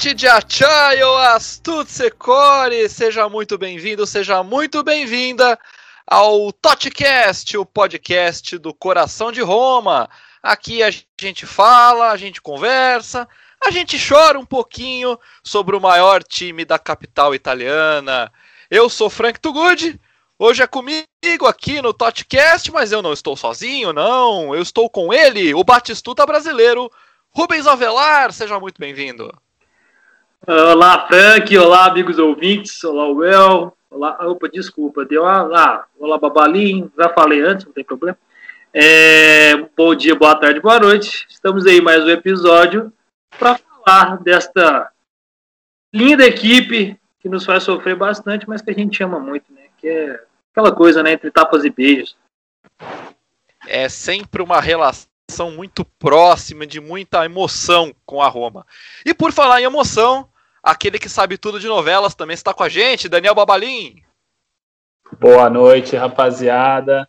[0.00, 5.58] Amici de Achaio, Astutse Core, seja muito bem-vindo, seja muito bem-vinda
[6.06, 10.08] ao Totcast, o podcast do coração de Roma.
[10.42, 13.28] Aqui a gente fala, a gente conversa,
[13.62, 18.32] a gente chora um pouquinho sobre o maior time da capital italiana.
[18.70, 20.00] Eu sou Frank Tugud,
[20.38, 24.54] hoje é comigo aqui no Totcast, mas eu não estou sozinho, não.
[24.54, 26.90] Eu estou com ele, o Batistuta brasileiro,
[27.28, 29.30] Rubens Avelar, seja muito bem-vindo.
[30.46, 37.10] Olá, Frank, olá, amigos ouvintes, olá, Well, olá, opa, desculpa, deu lá, olá, Babalim, já
[37.10, 38.16] falei antes, não tem problema.
[38.72, 41.26] É, bom dia, boa tarde, boa noite.
[41.28, 42.90] Estamos aí mais um episódio
[43.38, 44.90] para falar desta
[45.92, 49.66] linda equipe que nos faz sofrer bastante, mas que a gente ama muito, né?
[49.76, 51.12] Que é aquela coisa, né?
[51.12, 52.16] Entre tapas e beijos.
[53.68, 55.09] É sempre uma relação
[55.50, 58.66] muito próxima, de muita emoção com a Roma.
[59.06, 60.28] E por falar em emoção,
[60.62, 64.02] aquele que sabe tudo de novelas também está com a gente, Daniel Babalim.
[65.18, 67.08] Boa noite, rapaziada.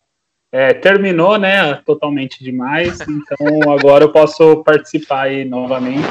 [0.52, 1.76] É, terminou, né?
[1.86, 3.00] Totalmente demais.
[3.02, 6.08] Então agora eu posso participar aí novamente.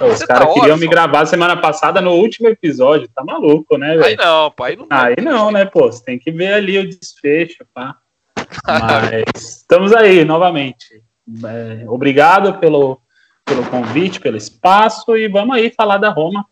[0.00, 3.08] Os caras tá queriam me gravar semana passada no último episódio.
[3.08, 4.04] Tá maluco, né, velho?
[4.04, 4.86] Aí não, pai, não.
[4.90, 5.90] Aí não, né, pô?
[5.90, 7.96] Você tem que ver ali o desfecho, pá.
[8.66, 11.02] Mas estamos aí novamente.
[11.44, 13.00] É, obrigado pelo,
[13.44, 16.46] pelo convite, pelo espaço e vamos aí falar da Roma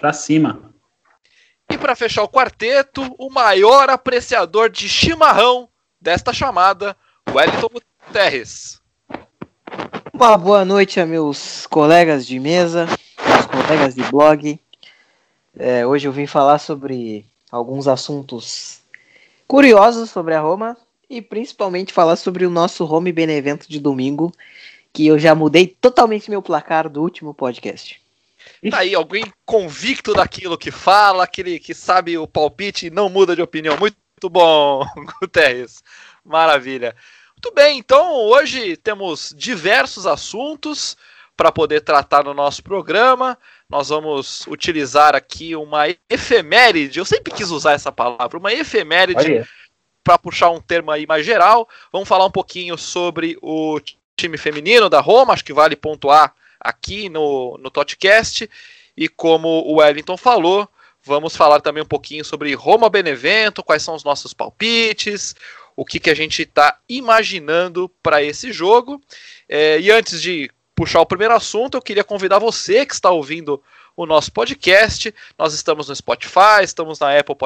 [0.00, 0.72] pra cima.
[1.70, 5.68] E para fechar o quarteto, o maior apreciador de chimarrão
[6.00, 6.96] desta chamada,
[7.28, 7.68] Wellington
[8.06, 8.80] Guterres.
[10.12, 12.86] Uma boa noite a meus colegas de mesa,
[13.28, 14.58] meus colegas de blog.
[15.58, 18.80] É, hoje eu vim falar sobre alguns assuntos
[19.46, 20.76] curiosos sobre a Roma
[21.08, 24.32] e principalmente falar sobre o nosso Home Benevento de domingo,
[24.92, 28.00] que eu já mudei totalmente meu placar do último podcast.
[28.70, 33.34] Tá aí, alguém convicto daquilo que fala, aquele que sabe o palpite e não muda
[33.34, 33.76] de opinião.
[33.76, 34.82] Muito muito bom,
[35.20, 35.82] Guterres.
[36.24, 36.96] Maravilha.
[37.36, 40.96] Muito bem, então hoje temos diversos assuntos
[41.36, 43.36] para poder tratar no nosso programa.
[43.68, 49.46] Nós vamos utilizar aqui uma efeméride, eu sempre quis usar essa palavra, uma efeméride
[50.06, 51.68] para puxar um termo aí mais geral.
[51.92, 53.80] Vamos falar um pouquinho sobre o
[54.16, 58.48] time feminino da Roma, acho que vale pontuar aqui no, no podcast.
[58.96, 60.68] E como o Wellington falou,
[61.06, 65.36] Vamos falar também um pouquinho sobre Roma Benevento, quais são os nossos palpites,
[65.76, 69.00] o que, que a gente está imaginando para esse jogo.
[69.48, 73.62] É, e antes de puxar o primeiro assunto, eu queria convidar você que está ouvindo
[73.96, 75.14] o nosso podcast.
[75.38, 77.36] Nós estamos no Spotify, estamos na Apple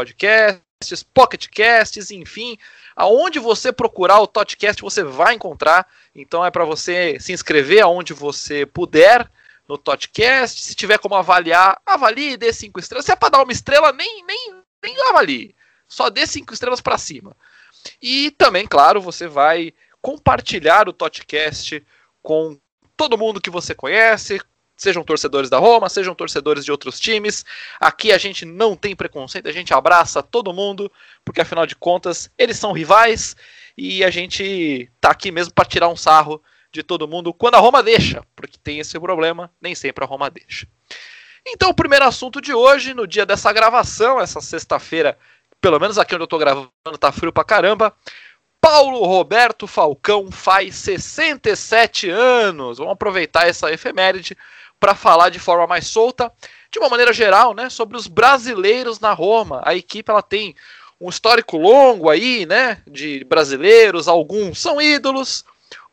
[0.81, 2.57] Podcasts, Pocket Casts, enfim,
[2.97, 5.87] aonde você procurar o Totcast você vai encontrar.
[6.15, 9.31] Então é para você se inscrever aonde você puder
[9.69, 10.63] no Totcast.
[10.63, 13.05] Se tiver como avaliar, avalie dê cinco estrelas.
[13.05, 15.55] Se é para dar uma estrela, nem, nem, nem avalie.
[15.87, 17.37] Só dê cinco estrelas para cima.
[18.01, 21.85] E também, claro, você vai compartilhar o Totcast
[22.23, 22.59] com
[22.97, 24.41] todo mundo que você conhece,
[24.81, 27.45] sejam torcedores da Roma, sejam torcedores de outros times.
[27.79, 30.91] Aqui a gente não tem preconceito, a gente abraça todo mundo,
[31.23, 33.37] porque afinal de contas eles são rivais
[33.77, 36.43] e a gente tá aqui mesmo para tirar um sarro
[36.73, 40.31] de todo mundo quando a Roma deixa, porque tem esse problema, nem sempre a Roma
[40.31, 40.67] deixa.
[41.47, 45.19] Então, o primeiro assunto de hoje, no dia dessa gravação, essa sexta-feira,
[45.61, 47.95] pelo menos aqui onde eu tô gravando, tá frio pra caramba.
[48.61, 52.79] Paulo Roberto Falcão faz 67 anos.
[52.79, 54.37] Vamos aproveitar essa efeméride
[54.81, 56.33] para falar de forma mais solta,
[56.71, 59.61] de uma maneira geral, né, sobre os brasileiros na Roma.
[59.65, 60.57] A equipe ela tem
[60.99, 65.45] um histórico longo aí, né, de brasileiros, alguns são ídolos,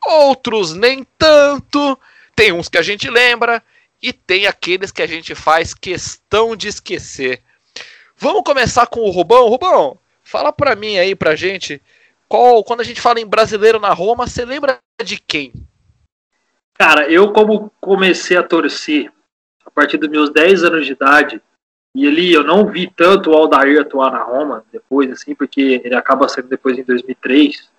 [0.05, 1.99] outros nem tanto.
[2.33, 3.61] Tem uns que a gente lembra
[4.01, 7.43] e tem aqueles que a gente faz questão de esquecer.
[8.15, 9.49] Vamos começar com o Rubão.
[9.49, 11.81] Rubão, fala pra mim aí, pra gente,
[12.27, 15.51] qual, quando a gente fala em brasileiro na Roma, você lembra de quem?
[16.77, 19.11] Cara, eu como comecei a torcer
[19.65, 21.41] a partir dos meus 10 anos de idade,
[21.95, 25.95] e ali eu não vi tanto o Aldair atuar na Roma depois, assim, porque ele
[25.95, 27.69] acaba sendo depois em 2003.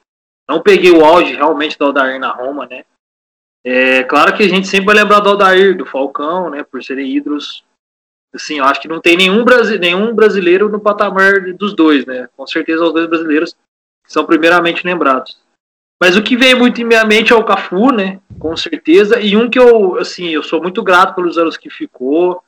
[0.48, 2.84] Não peguei o auge realmente do Aldair na Roma, né?
[3.64, 6.64] É claro que a gente sempre vai lembrar do Aldair, do Falcão, né?
[6.64, 7.64] Por serem ídolos.
[8.34, 12.28] Assim, eu acho que não tem nenhum, brasi nenhum brasileiro no patamar dos dois, né?
[12.36, 13.56] Com certeza os dois brasileiros
[14.06, 15.38] são primeiramente lembrados.
[16.00, 18.20] Mas o que veio muito em minha mente é o Cafu, né?
[18.38, 19.20] Com certeza.
[19.20, 22.42] E um que eu, assim, eu sou muito grato pelos anos que ficou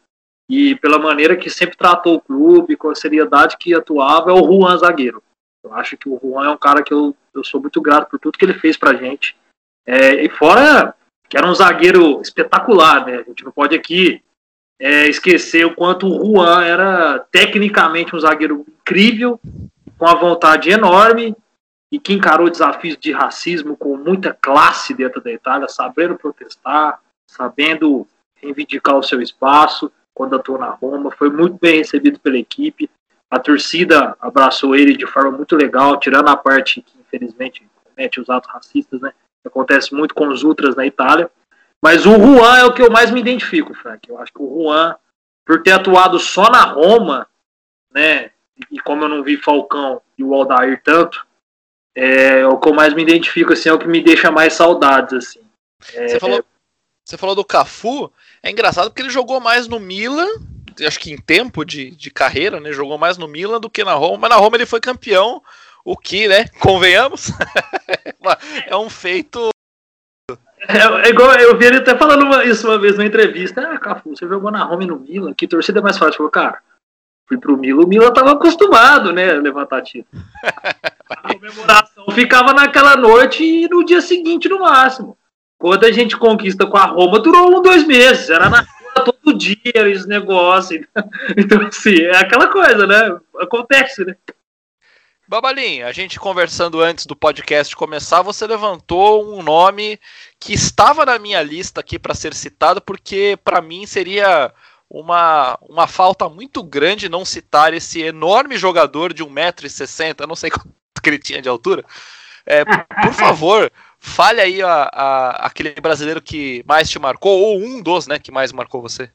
[0.48, 4.44] e pela maneira que sempre tratou o clube, com a seriedade que atuava, é o
[4.44, 5.22] Juan Zagueiro.
[5.64, 8.18] Eu acho que o Juan é um cara que eu, eu sou muito grato por
[8.18, 9.36] tudo que ele fez pra gente.
[9.86, 10.94] É, e fora
[11.28, 13.18] que era um zagueiro espetacular, né?
[13.18, 14.22] A gente não pode aqui
[14.80, 19.38] é, esquecer o quanto o Juan era tecnicamente um zagueiro incrível,
[19.96, 21.36] com a vontade enorme
[21.92, 28.06] e que encarou desafios de racismo com muita classe dentro da Itália, sabendo protestar, sabendo
[28.36, 31.10] reivindicar o seu espaço quando atuou na Roma.
[31.10, 32.88] Foi muito bem recebido pela equipe.
[33.30, 38.30] A torcida abraçou ele de forma muito legal, tirando a parte que infelizmente comete os
[38.30, 39.12] atos racistas, né?
[39.44, 41.30] Acontece muito com os ultras na Itália.
[41.82, 44.08] Mas o Juan é o que eu mais me identifico, Frank.
[44.08, 44.94] Eu acho que o Juan,
[45.46, 47.26] por ter atuado só na Roma,
[47.92, 48.30] né?
[48.70, 51.26] E como eu não vi Falcão e o Aldair tanto,
[51.94, 55.12] é, o que eu mais me identifico, assim, é o que me deixa mais saudades,
[55.12, 55.40] assim.
[55.94, 56.44] É, você, falou,
[57.04, 60.28] você falou do Cafu, é engraçado porque ele jogou mais no Milan,
[60.86, 62.72] acho que em tempo de, de carreira, né?
[62.72, 65.42] Jogou mais no Milan do que na Roma, mas na Roma ele foi campeão,
[65.84, 66.46] o que, né?
[66.60, 67.30] Convenhamos,
[68.66, 69.50] é um feito
[70.68, 73.62] é, é, igual, eu vi ele até falando uma, isso uma vez na entrevista.
[73.62, 76.18] Ah, Cafu, você jogou na Roma e no Milan, que torcida é mais fácil?
[76.18, 76.60] Falou, cara,
[77.26, 80.22] fui pro Milan, o Milan tava acostumado, né, a levantar título.
[81.10, 85.18] A comemoração ficava naquela noite e no dia seguinte no máximo.
[85.58, 88.30] Quando a gente conquista com a Roma, durou um, dois meses.
[88.30, 90.86] Era na rua todo dia, esse negócio.
[91.36, 93.18] Então, assim, é aquela coisa, né?
[93.38, 94.16] Acontece, né?
[95.28, 100.00] Babalim, a gente conversando antes do podcast começar, você levantou um nome
[100.40, 104.52] que estava na minha lista aqui para ser citado, porque para mim seria
[104.88, 110.79] uma, uma falta muito grande não citar esse enorme jogador de 1,60m, não sei quanto
[111.00, 111.84] que ele tinha de altura.
[112.46, 117.82] É, por favor, fale aí a, a, aquele brasileiro que mais te marcou, ou um
[117.82, 119.10] dos né, que mais marcou você.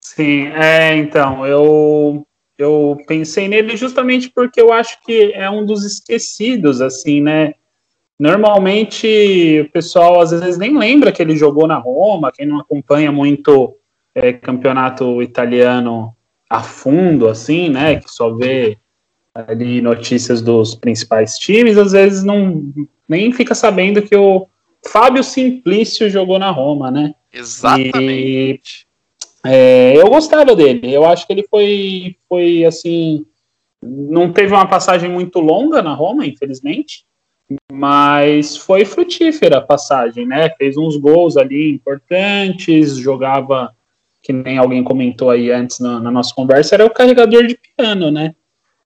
[0.00, 5.84] Sim, é, então, eu eu pensei nele justamente porque eu acho que é um dos
[5.84, 7.54] esquecidos, assim, né?
[8.18, 13.10] Normalmente o pessoal às vezes nem lembra que ele jogou na Roma, quem não acompanha
[13.10, 13.76] muito
[14.14, 16.14] é, campeonato italiano
[16.48, 17.96] a fundo, assim, né?
[17.98, 18.78] Que só vê
[19.34, 22.72] ali notícias dos principais times, às vezes não
[23.08, 24.46] nem fica sabendo que o
[24.86, 27.14] Fábio Simplício jogou na Roma, né?
[27.32, 28.86] Exatamente.
[29.44, 30.92] É, eu gostava dele.
[30.92, 33.26] Eu acho que ele foi, foi assim,
[33.82, 37.04] não teve uma passagem muito longa na Roma, infelizmente,
[37.70, 40.48] mas foi frutífera a passagem, né?
[40.50, 43.74] Fez uns gols ali importantes, jogava,
[44.22, 48.10] que nem alguém comentou aí antes na, na nossa conversa, era o carregador de piano,
[48.10, 48.34] né?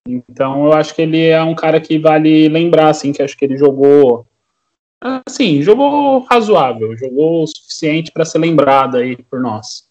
[0.09, 3.45] Então eu acho que ele é um cara que vale lembrar, assim, que acho que
[3.45, 4.27] ele jogou,
[5.27, 9.87] assim, jogou razoável, jogou o suficiente para ser lembrado aí por nós.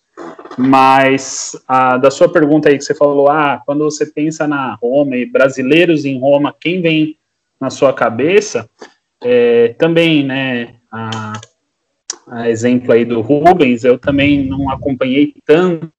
[0.58, 5.16] Mas a, da sua pergunta aí que você falou, ah, quando você pensa na Roma
[5.16, 7.18] e brasileiros em Roma, quem vem
[7.62, 8.68] na sua cabeça?
[9.24, 11.34] É, também, né, a,
[12.28, 15.92] a, exemplo aí do Rubens, eu também não acompanhei tanto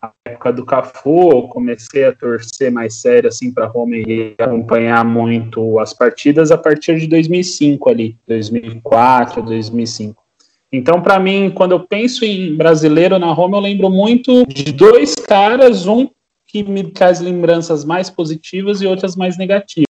[0.00, 5.04] a época do Cafu, eu comecei a torcer mais sério assim para Roma e acompanhar
[5.04, 10.22] muito as partidas a partir de 2005 ali, 2004, 2005.
[10.70, 15.14] Então, para mim, quando eu penso em brasileiro na Roma, eu lembro muito de dois
[15.14, 16.08] caras, um
[16.46, 19.86] que me traz lembranças mais positivas e outras mais negativas.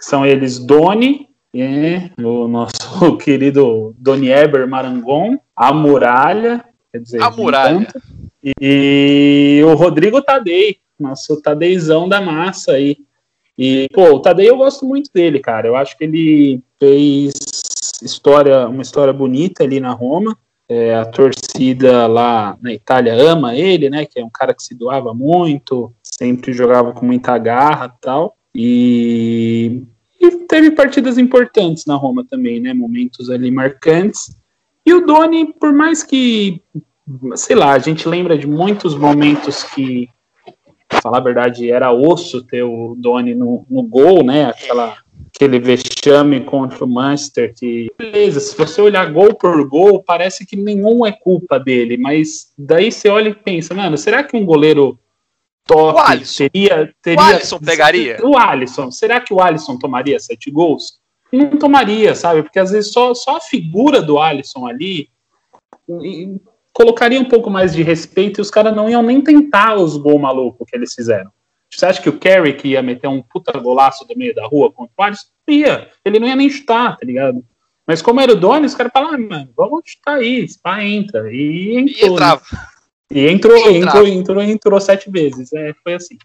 [0.00, 7.30] São eles Doni, é, o nosso querido Doni Eber Marangon, a Muralha, quer dizer, a
[7.30, 7.86] Muralha.
[8.42, 12.96] e, e o Rodrigo Tadei, nosso Tadeizão da massa aí.
[13.58, 15.66] E, pô, o Tadei eu gosto muito dele, cara.
[15.66, 17.32] Eu acho que ele fez
[18.02, 20.36] história, uma história bonita ali na Roma.
[20.68, 24.04] É, a torcida lá na Itália ama ele, né?
[24.04, 28.36] Que é um cara que se doava muito, sempre jogava com muita garra tal.
[28.54, 29.82] E,
[30.20, 32.74] e teve partidas importantes na Roma também, né?
[32.74, 34.36] Momentos ali marcantes.
[34.86, 36.62] E o Doni, por mais que,
[37.34, 40.08] sei lá, a gente lembra de muitos momentos que,
[41.02, 44.50] falar a verdade, era osso ter o Doni no, no gol, né?
[44.50, 44.96] Aquela
[45.36, 50.56] aquele vexame contra o Manchester, que beleza, se você olhar gol por gol, parece que
[50.56, 54.98] nenhum é culpa dele, mas daí você olha e pensa, mano, será que um goleiro
[55.66, 57.22] top o teria, teria...
[57.22, 58.18] O Alisson pegaria?
[58.22, 60.98] O Alisson, será que o Alisson tomaria sete gols?
[61.32, 62.42] Não tomaria, sabe?
[62.42, 65.08] Porque às vezes só, só a figura do Alisson ali
[66.72, 70.20] colocaria um pouco mais de respeito e os caras não iam nem tentar os gols
[70.20, 71.30] malucos que eles fizeram.
[71.70, 74.92] Você acha que o Carrick ia meter um puta golaço do meio da rua contra
[74.96, 75.26] o Alisson?
[75.48, 75.90] Ia.
[76.04, 77.44] Ele não ia nem chutar, tá ligado?
[77.86, 81.32] Mas como era o Doni, os caras falaram, ah, mano, vamos chutar aí, Spa entra.
[81.32, 82.08] E entrou.
[82.08, 82.42] E, entrava.
[82.52, 82.58] Né?
[83.10, 85.52] e entrou, e entrou, entrou, entrou sete vezes.
[85.52, 86.16] É, foi assim.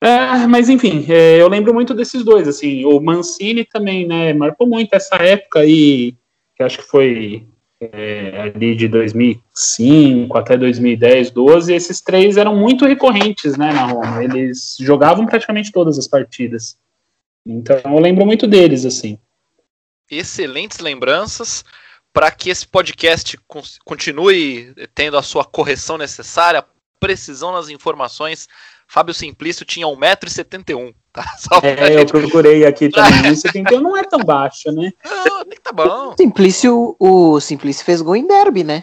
[0.00, 4.66] É, mas enfim, é, eu lembro muito desses dois, assim, o Mancini também, né, marcou
[4.66, 6.14] muito essa época aí,
[6.56, 7.46] que acho que foi
[7.80, 14.22] é, ali de 2005 até 2010, 12, esses três eram muito recorrentes, né, na Roma.
[14.22, 16.78] Eles jogavam praticamente todas as partidas.
[17.46, 19.18] Então eu lembro muito deles, assim.
[20.10, 21.64] Excelentes lembranças
[22.12, 23.38] para que esse podcast
[23.84, 26.64] continue tendo a sua correção necessária,
[26.98, 28.48] precisão nas informações.
[28.90, 30.92] Fábio Simplício tinha 1,71m.
[31.12, 31.24] Tá?
[31.62, 33.32] é, eu procurei aqui também.
[33.32, 34.90] 1,71 não é tão baixo, né?
[35.04, 36.08] Não, nem tá bom.
[36.08, 38.82] O Simplício, o Simplício fez gol em derby, né?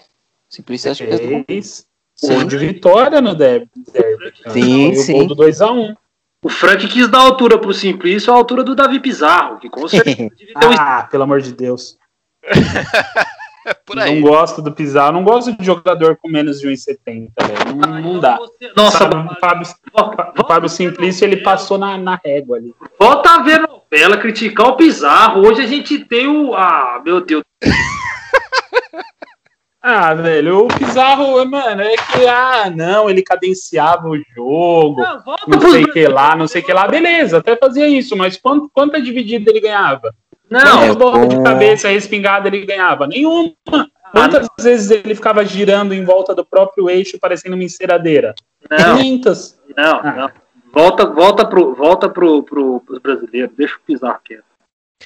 [0.49, 1.85] O Simplício acho que fez
[2.21, 2.45] gol.
[2.45, 3.69] de vitória no derby.
[3.91, 5.13] derby sim, sim.
[5.15, 5.97] O gol do 2x1.
[6.41, 10.29] O Frank quis dar altura pro Simplício, a altura do Davi Pizarro, que com certeza
[10.55, 11.97] Ah, pelo amor de Deus.
[13.95, 17.75] Não gosto do Pizarro, não gosto de jogador com menos de 1,70, velho.
[17.75, 18.38] Não, não dá.
[18.75, 19.67] Nossa, Sabe, o Fábio,
[20.39, 22.74] o Fábio Simplício, ele passou na, na régua ali.
[23.00, 25.41] Volta a ver novela, criticar o Pizarro.
[25.41, 26.53] Hoje a gente tem o.
[26.53, 27.43] Ah, meu Deus.
[29.89, 35.71] Ah, velho, o Pizarro, mano, é que, ah, não, ele cadenciava o jogo, não, não
[35.71, 38.69] sei o que lá, não sei o que lá, beleza, até fazia isso, mas quanto,
[38.74, 40.13] quanta dividida ele ganhava?
[40.50, 43.08] Não, é, bola de cabeça respingada ele ganhava?
[43.08, 43.54] Nenhuma.
[44.12, 48.34] Quantas ah, vezes ele ficava girando em volta do próprio eixo, parecendo uma enceradeira?
[48.70, 48.98] Não.
[48.98, 49.60] Muitas.
[49.75, 50.13] Não, ah.
[50.13, 50.32] não.
[50.74, 54.44] Volta, volta, pro, volta pro, pro, pros brasileiros, deixa o Pizarro quieto.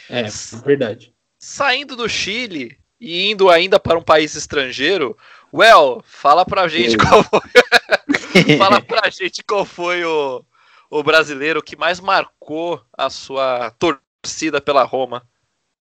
[0.10, 0.24] É,
[0.66, 1.14] verdade.
[1.40, 5.18] Saindo do Chile e indo ainda para um país estrangeiro,
[5.54, 7.42] Well, fala pra gente qual foi.
[8.58, 10.46] fala pra gente qual foi o,
[10.90, 15.28] o brasileiro que mais marcou a sua torcida pela Roma.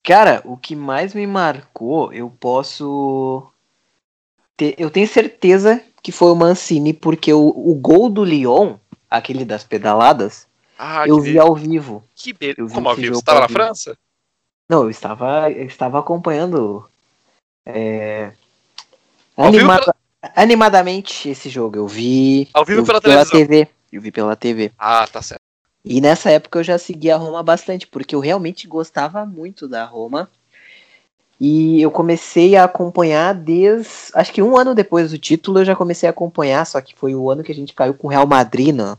[0.06, 3.44] Cara, o que mais me marcou, eu posso.
[4.56, 8.76] Ter, eu tenho certeza que foi o Mancini, porque o, o gol do Lyon,
[9.10, 10.46] aquele das pedaladas,
[10.78, 12.04] ah, eu vi ao vivo.
[12.14, 12.72] Que beleza.
[12.72, 13.14] Como ao vivo?
[13.14, 13.98] Você estava na França?
[14.70, 16.88] Não, eu estava, eu estava acompanhando
[17.66, 18.32] é,
[19.36, 20.32] animada, pela...
[20.36, 21.78] animadamente esse jogo.
[21.78, 22.48] Eu vi.
[22.54, 23.68] Ao vivo pela, pela TV.
[23.90, 24.70] Eu vi pela TV.
[24.78, 25.45] Ah, tá certo.
[25.88, 29.84] E nessa época eu já seguia a Roma bastante, porque eu realmente gostava muito da
[29.84, 30.28] Roma.
[31.40, 34.10] E eu comecei a acompanhar desde.
[34.12, 37.14] Acho que um ano depois do título eu já comecei a acompanhar, só que foi
[37.14, 38.98] o ano que a gente caiu com o Real Madrid no,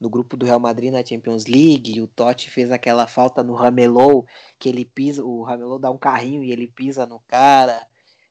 [0.00, 2.00] no grupo do Real Madrid na Champions League.
[2.00, 4.26] O Totti fez aquela falta no Ramelou,
[4.58, 7.86] que ele pisa, o Ramelou dá um carrinho e ele pisa no cara.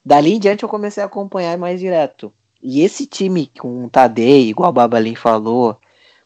[0.05, 2.33] Dali em diante eu comecei a acompanhar mais direto.
[2.61, 5.77] E esse time com o Tadei, igual o Babalin falou,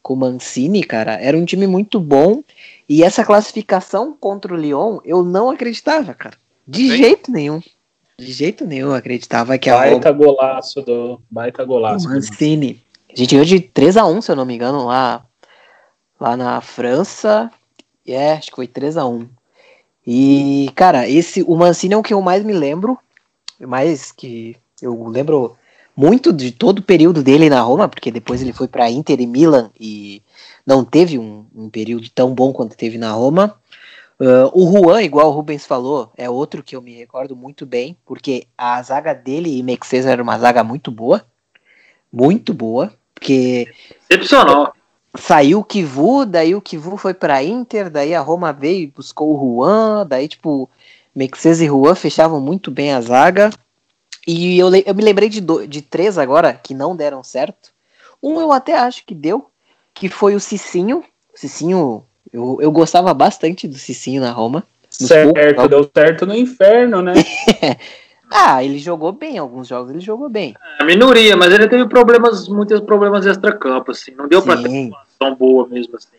[0.02, 2.44] com o Mancini, cara, era um time muito bom.
[2.88, 6.38] E essa classificação contra o Lyon, eu não acreditava, cara.
[6.68, 6.98] De Sim.
[6.98, 7.62] jeito nenhum.
[8.18, 11.22] De jeito nenhum eu acreditava que a Baita golaço do.
[11.30, 12.08] Baita golaço.
[12.08, 12.82] O Mancini.
[13.12, 15.26] A gente ganhou de 3 a 1 se eu não me engano, lá,
[16.20, 17.52] lá na França.
[18.06, 19.28] É, acho que foi 3 a 1
[20.06, 22.98] E, cara, esse, o Mancini é o que eu mais me lembro.
[23.60, 25.56] Mais que eu lembro
[26.02, 29.28] muito de todo o período dele na Roma, porque depois ele foi para Inter e
[29.28, 30.24] Milan e
[30.66, 33.56] não teve um, um, período tão bom quanto teve na Roma.
[34.20, 37.96] Uh, o Juan, igual o Rubens falou, é outro que eu me recordo muito bem,
[38.04, 41.24] porque a zaga dele e Mexes era uma zaga muito boa,
[42.12, 43.72] muito boa, porque
[44.10, 44.74] excepcional.
[45.16, 49.36] Saiu o Kivu, daí o Kivu foi para Inter, daí a Roma veio e buscou
[49.36, 50.68] o Juan, daí tipo
[51.14, 53.52] Mexes e Juan fechavam muito bem a zaga.
[54.28, 57.72] E eu, eu me lembrei de, do, de três agora que não deram certo.
[58.22, 59.50] Um eu até acho que deu,
[59.94, 61.04] que foi o Cicinho.
[61.34, 64.64] O Cicinho, eu, eu gostava bastante do Cicinho na Roma.
[64.90, 67.14] Certo, poucos, deu certo no inferno, né?
[68.30, 70.54] ah, ele jogou bem alguns jogos, ele jogou bem.
[70.80, 74.12] É, minoria, mas ele teve problemas, muitos problemas extra-campo, assim.
[74.12, 74.64] Não deu pra Sim.
[74.64, 76.10] ter uma tão boa mesmo, assim.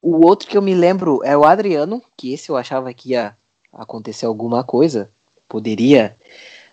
[0.00, 3.36] O outro que eu me lembro é o Adriano, que esse eu achava que ia
[3.72, 5.10] acontecer alguma coisa.
[5.46, 6.16] Poderia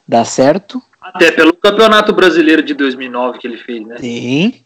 [0.07, 0.81] dar certo.
[1.01, 3.97] Até pelo Campeonato Brasileiro de 2009 que ele fez, né?
[3.99, 4.63] Sim.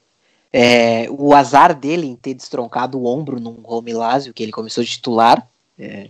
[0.53, 4.86] É, o azar dele em ter destroncado o ombro num Romilásio, que ele começou a
[4.86, 5.48] titular.
[5.79, 6.10] É,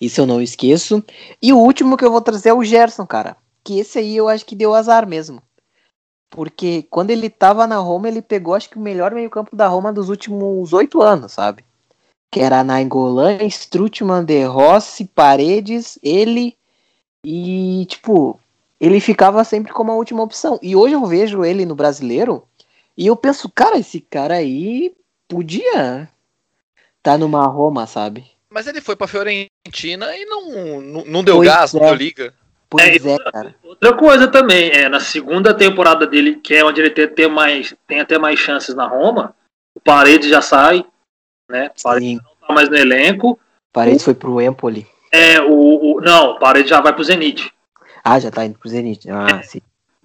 [0.00, 1.04] isso eu não esqueço.
[1.40, 3.36] E o último que eu vou trazer é o Gerson, cara.
[3.62, 5.42] Que esse aí eu acho que deu azar mesmo.
[6.30, 9.92] Porque quando ele tava na Roma, ele pegou, acho que o melhor meio-campo da Roma
[9.92, 11.64] dos últimos oito anos, sabe?
[12.30, 16.56] Que era Nainggolan, Strutman, De Rossi, Paredes, ele
[17.24, 18.38] e, tipo,
[18.80, 20.58] ele ficava sempre como a última opção.
[20.62, 22.46] E hoje eu vejo ele no brasileiro
[22.96, 24.94] e eu penso, cara, esse cara aí
[25.28, 26.08] podia
[27.02, 28.24] tá numa Roma, sabe?
[28.50, 31.78] Mas ele foi pra Fiorentina e não, não, não deu pois gás, é.
[31.78, 32.34] não deu liga.
[32.68, 33.54] Pois é, é, cara.
[33.62, 37.74] Outra coisa também, é, na segunda temporada dele, que é onde ele tem, tem, mais,
[37.86, 39.34] tem até mais chances na Roma,
[39.74, 40.84] o Paredes já sai,
[41.48, 41.70] né?
[41.82, 42.16] Paredes Sim.
[42.16, 43.38] não tá mais no elenco.
[43.72, 44.86] Paredes o, foi pro Empoli.
[45.12, 47.52] É, o, o, não, o Paredes já vai pro Zenit.
[48.08, 49.10] Ah, já tá indo pro Zenit.
[49.10, 49.60] Ah, sim.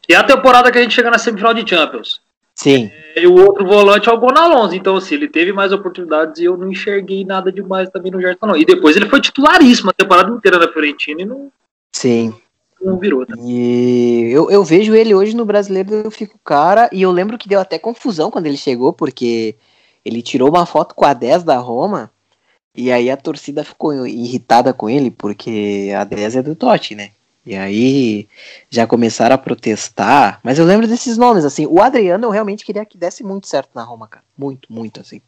[0.10, 2.20] E é a temporada que a gente chega na semifinal de Champions.
[2.56, 2.90] Sim.
[3.16, 4.74] E o outro volante é o Gonalons.
[4.74, 8.48] Então, assim, ele teve mais oportunidades e eu não enxerguei nada demais também no Gerson,
[8.48, 8.58] não.
[8.58, 11.52] E depois ele foi titularíssimo a temporada inteira na Fiorentina e não,
[11.92, 12.34] Sim.
[12.82, 13.24] não virou.
[13.24, 13.36] Tá?
[13.38, 17.48] E eu, eu vejo ele hoje no brasileiro, eu fico cara, e eu lembro que
[17.48, 19.56] deu até confusão quando ele chegou, porque
[20.04, 22.10] ele tirou uma foto com a 10 da Roma,
[22.76, 27.12] e aí a torcida ficou irritada com ele, porque a 10 é do Totti, né?
[27.46, 28.28] E aí
[28.70, 32.86] já começaram a protestar, mas eu lembro desses nomes, assim, o Adriano eu realmente queria
[32.86, 35.22] que desse muito certo na Roma, cara, muito, muito, assim.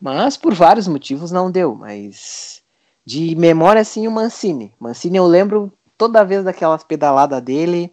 [0.00, 2.62] Mas por vários motivos não deu, mas
[3.04, 4.72] de memória, assim, o Mancini.
[4.80, 7.92] Mancini eu lembro toda vez daquelas pedaladas dele,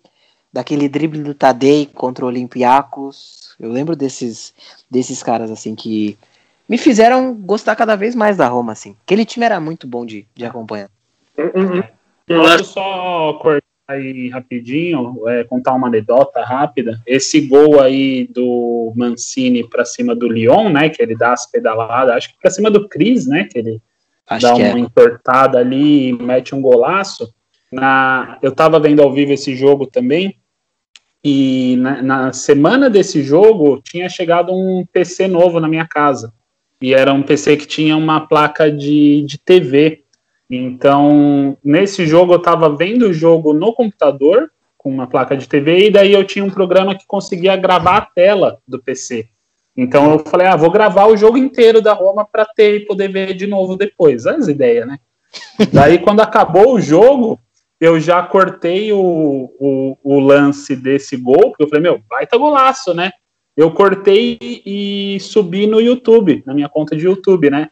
[0.52, 3.56] daquele drible do Tadei contra o Olympiacos.
[3.60, 4.54] Eu lembro desses,
[4.90, 6.18] desses caras, assim, que
[6.68, 8.96] me fizeram gostar cada vez mais da Roma, assim.
[9.04, 10.90] Aquele time era muito bom de, de acompanhar.
[11.38, 11.84] Um, um,
[12.38, 17.02] Posso só cortar aí rapidinho, é, contar uma anedota rápida.
[17.06, 20.90] Esse gol aí do Mancini para cima do Lyon, né?
[20.90, 23.46] Que ele dá as pedaladas, acho que para cima do Cris, né?
[23.46, 23.82] Que ele
[24.30, 24.80] Acho dá que uma é.
[24.80, 27.34] entortada ali e mete um golaço.
[27.72, 30.36] Na, eu estava vendo ao vivo esse jogo também.
[31.24, 36.32] E na, na semana desse jogo tinha chegado um PC novo na minha casa.
[36.82, 40.04] E era um PC que tinha uma placa de, de TV.
[40.50, 45.88] Então, nesse jogo eu estava vendo o jogo no computador, com uma placa de TV,
[45.88, 49.28] e daí eu tinha um programa que conseguia gravar a tela do PC.
[49.78, 53.10] Então eu falei, ah, vou gravar o jogo inteiro da Roma para ter e poder
[53.10, 54.26] ver de novo depois.
[54.26, 54.98] As ideias, né?
[55.72, 57.40] daí, quando acabou o jogo,
[57.80, 62.94] eu já cortei o, o, o lance desse gol, porque eu falei, meu, baita golaço,
[62.94, 63.12] né?
[63.56, 67.70] Eu cortei e subi no YouTube, na minha conta de YouTube, né?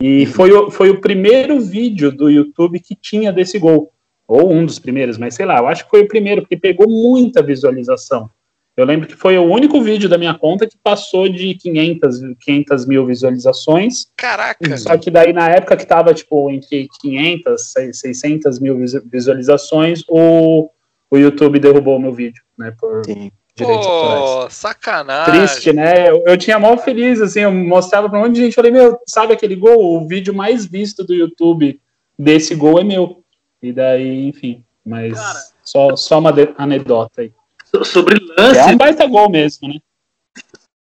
[0.00, 3.92] E foi o, foi o primeiro vídeo do YouTube que tinha desse gol.
[4.26, 6.88] Ou um dos primeiros, mas sei lá, eu acho que foi o primeiro, porque pegou
[6.88, 8.30] muita visualização.
[8.76, 12.86] Eu lembro que foi o único vídeo da minha conta que passou de 500, 500
[12.86, 14.06] mil visualizações.
[14.16, 14.76] Caraca!
[14.76, 20.70] Só que daí, na época que tava, tipo, entre 500, 600 mil visu- visualizações, o,
[21.10, 23.32] o YouTube derrubou o meu vídeo, né, por Sim.
[23.58, 24.44] Direitos autorais.
[24.44, 25.34] Pô, sacanagem.
[25.34, 26.08] Triste, né?
[26.08, 28.98] Eu, eu tinha mó feliz, assim, eu mostrava pra um monte de gente, falei, meu,
[29.06, 29.96] sabe aquele gol?
[30.00, 31.80] O vídeo mais visto do YouTube
[32.18, 33.22] desse gol é meu.
[33.62, 35.38] E daí, enfim, mas Cara.
[35.62, 37.32] só, só uma de- anedota aí.
[37.64, 39.74] So- Sobre É lance, um baita gol mesmo, né?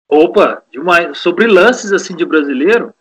[0.08, 1.18] opa, demais.
[1.18, 2.94] Sobre lances assim de brasileiro,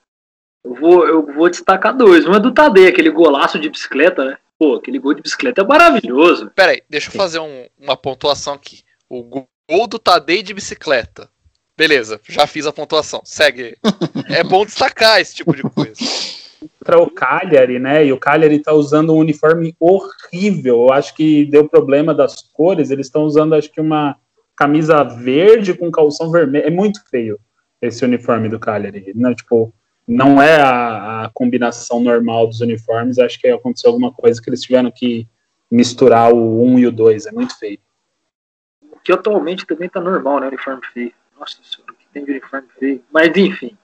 [0.65, 2.27] eu vou, eu vou destacar dois.
[2.27, 4.39] Um é do Tadei, aquele golaço de bicicleta, né?
[4.59, 6.51] Pô, aquele gol de bicicleta é maravilhoso.
[6.55, 8.83] Pera aí, deixa eu fazer um- uma pontuação aqui.
[9.09, 11.29] O gol do Tadei de bicicleta.
[11.77, 13.21] Beleza, já fiz a pontuação.
[13.25, 13.77] Segue.
[14.29, 15.95] é bom destacar esse tipo de coisa.
[16.85, 18.07] Para o Cagliari, né?
[18.07, 20.83] E o Cagliari tá usando um uniforme horrível.
[20.83, 22.91] Eu acho que deu problema das cores.
[22.91, 24.17] Eles estão usando, acho que uma
[24.57, 26.67] camisa verde com calção vermelho.
[26.67, 27.41] É muito feio
[27.83, 29.13] esse uniforme do Cagliari.
[29.15, 29.75] Não, tipo,
[30.07, 33.19] não é a, a combinação normal dos uniformes.
[33.19, 35.27] Acho que aconteceu alguma coisa que eles tiveram que
[35.69, 37.27] misturar o 1 e o 2.
[37.27, 37.79] É muito feio.
[39.05, 40.49] Que atualmente também tá normal, né?
[40.49, 41.13] Uniforme feio.
[41.39, 43.05] Nossa senhora, o que tem de uniforme feio.
[43.13, 43.77] Mas enfim.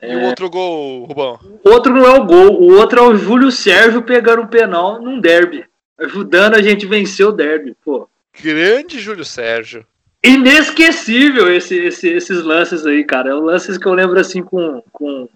[0.00, 1.40] E o outro gol, Rubão?
[1.64, 5.02] O outro não é o gol, o outro é o Júlio Sérgio pegando um penal
[5.02, 5.66] num derby.
[5.98, 8.08] Ajudando a gente vencer o derby, pô.
[8.40, 9.84] Grande Júlio Sérgio.
[10.24, 13.30] Inesquecível esse, esse- esses lances aí, cara.
[13.30, 15.28] É um lances que eu lembro assim com, com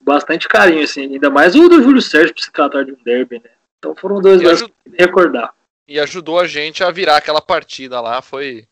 [0.00, 1.02] bastante carinho, assim.
[1.02, 3.50] Ainda mais o do Júlio Sérgio pra se tratar de um derby, né?
[3.78, 5.54] Então foram dois lances aju- pra recordar.
[5.88, 8.20] E ajudou a gente a virar aquela partida lá.
[8.22, 8.66] Foi,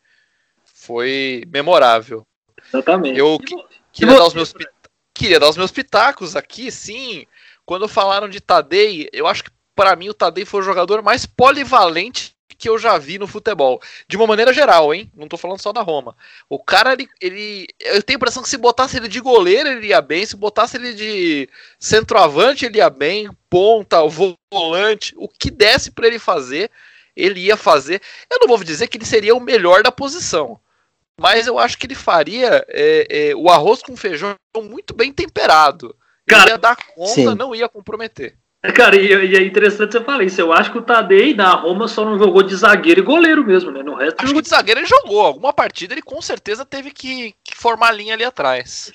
[0.64, 2.26] foi memorável.
[2.68, 3.18] Exatamente.
[3.18, 3.56] Eu que-
[3.92, 4.70] queria dar os meus pit-
[5.14, 7.26] queria dar os meus pitacos aqui, sim.
[7.64, 11.26] Quando falaram de Tadei, eu acho que para mim o Tadei foi o jogador mais
[11.26, 13.82] polivalente que eu já vi no futebol.
[14.08, 15.10] De uma maneira geral, hein?
[15.14, 16.16] Não tô falando só da Roma.
[16.48, 19.88] O cara, ele, ele- Eu tenho a impressão que se botasse ele de goleiro, ele
[19.88, 20.24] ia bem.
[20.24, 21.48] Se botasse ele de
[21.78, 23.28] centroavante, ele ia bem.
[23.50, 23.98] Ponta,
[24.50, 25.12] volante.
[25.18, 26.70] O que desse para ele fazer,
[27.16, 28.00] ele ia fazer.
[28.30, 30.60] Eu não vou dizer que ele seria o melhor da posição.
[31.18, 35.96] Mas eu acho que ele faria é, é, o arroz com feijão muito bem temperado.
[36.28, 37.34] Ele Cara, ia dar conta, sim.
[37.34, 38.36] não ia comprometer.
[38.74, 40.40] Cara, e, e é interessante você falar isso.
[40.40, 43.70] Eu acho que o Tadei na Roma só não jogou de zagueiro e goleiro mesmo,
[43.70, 43.82] né?
[43.82, 45.20] No resto Acho que de zagueiro ele jogou.
[45.20, 48.92] Alguma partida ele com certeza teve que, que formar linha ali atrás.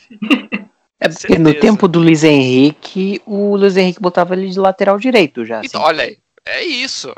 [1.00, 5.44] É porque no tempo do Luiz Henrique, o Luiz Henrique botava ele de lateral direito
[5.44, 5.62] já.
[5.64, 5.90] Então, assim.
[5.90, 6.18] olha aí.
[6.46, 7.12] É isso.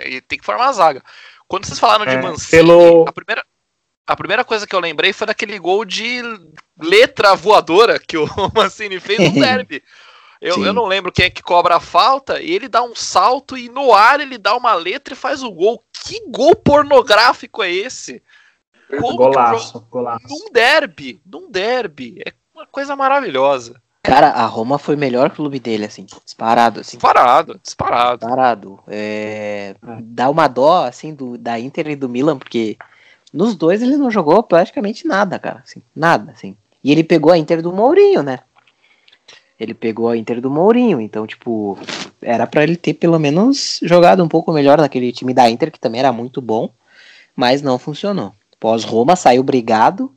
[0.00, 1.02] Ele Tem que formar a zaga.
[1.46, 3.44] Quando vocês falaram de É, Mancini, pelo- a, primeira,
[4.06, 6.20] a primeira coisa que eu lembrei foi daquele gol de
[6.80, 9.82] letra voadora que o Mancini fez no derby.
[10.40, 13.58] Eu, eu, não lembro quem é que cobra a falta, e ele dá um salto
[13.58, 15.82] e no ar ele dá uma letra e faz o gol.
[16.04, 18.22] Que gol pornográfico é esse?
[19.00, 20.26] Como golaço, golaço.
[20.28, 22.22] Num derby, num derby.
[22.24, 23.82] É uma coisa maravilhosa.
[24.08, 26.96] Cara, a Roma foi o melhor clube dele, assim, disparado, assim.
[26.96, 28.20] Disparado, disparado.
[28.20, 28.80] Disparado.
[28.88, 32.78] É, dá uma dó, assim, do, da Inter e do Milan, porque
[33.32, 36.56] nos dois ele não jogou praticamente nada, cara, assim, nada, assim.
[36.82, 38.38] E ele pegou a Inter do Mourinho, né?
[39.60, 41.76] Ele pegou a Inter do Mourinho, então, tipo,
[42.22, 45.80] era para ele ter pelo menos jogado um pouco melhor naquele time da Inter, que
[45.80, 46.70] também era muito bom,
[47.36, 48.32] mas não funcionou.
[48.58, 50.14] Pós-Roma saiu brigado.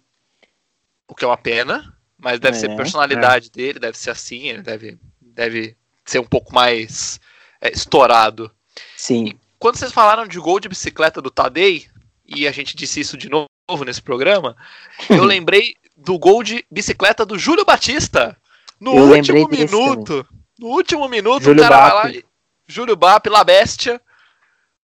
[1.08, 3.50] O que é uma pena, mas deve é, ser personalidade é.
[3.50, 7.20] dele, deve ser assim, ele deve, deve ser um pouco mais
[7.60, 8.52] é, estourado.
[8.96, 9.26] Sim.
[9.26, 11.88] E quando vocês falaram de gol de bicicleta do Tadei,
[12.26, 13.48] e a gente disse isso de novo
[13.86, 14.56] nesse programa,
[15.10, 18.38] eu lembrei do gol de bicicleta do Júlio Batista.
[18.80, 20.26] No eu último minuto.
[20.58, 21.92] No último minuto, Júlio o cara Bap.
[22.04, 22.22] vai lá.
[22.68, 24.00] Júlio Bap, La Bestia,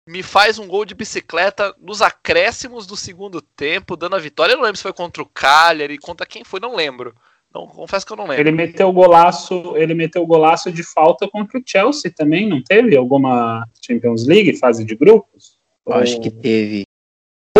[0.08, 4.54] me faz um gol de bicicleta nos acréscimos do segundo tempo, dando a vitória.
[4.54, 7.14] Eu não lembro se foi contra o Cagliari, contra quem foi, não lembro.
[7.54, 8.42] Não, confesso que eu não lembro.
[8.42, 12.64] Ele meteu o golaço, ele meteu o golaço de falta contra o Chelsea também, não
[12.64, 15.58] teve alguma Champions League, fase de grupos?
[15.86, 16.87] Eu acho que teve.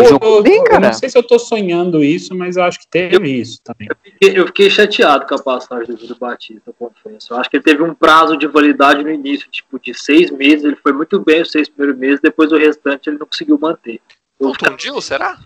[0.04, 3.16] Eu, bem, eu, não sei se eu tô sonhando isso, mas eu acho que teve
[3.16, 3.88] eu, isso também.
[3.88, 7.32] Eu fiquei, eu fiquei, chateado com a passagem do Batista, confesso.
[7.32, 10.64] Eu acho que ele teve um prazo de validade no início, tipo, de seis meses.
[10.64, 14.00] Ele foi muito bem os seis primeiros meses, depois o restante ele não conseguiu manter.
[14.38, 15.38] Contundiu, será?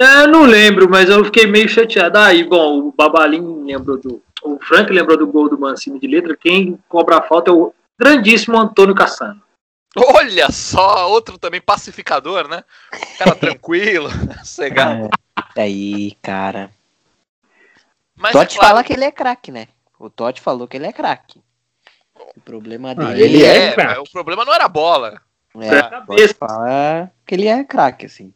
[0.00, 2.18] É, não lembro, mas eu fiquei meio chateado.
[2.18, 4.22] Aí, bom, o Babalim lembrou do.
[4.42, 6.36] O Frank lembrou do gol do Mancini de letra.
[6.36, 9.40] Quem cobra a falta é o grandíssimo Antônio Cassano.
[9.96, 12.64] Olha só, outro também pacificador, né?
[13.18, 14.08] Cara tranquilo,
[14.42, 15.10] cegado.
[15.54, 16.70] É, aí, cara.
[18.16, 18.74] Mas Totti é claro...
[18.74, 19.68] fala que ele é craque, né?
[19.98, 21.42] O Totti falou que ele é craque.
[22.36, 25.20] O problema ah, dele ah, ele é, é O problema não era a bola.
[25.56, 28.32] É, é Totti fala que ele é craque, assim.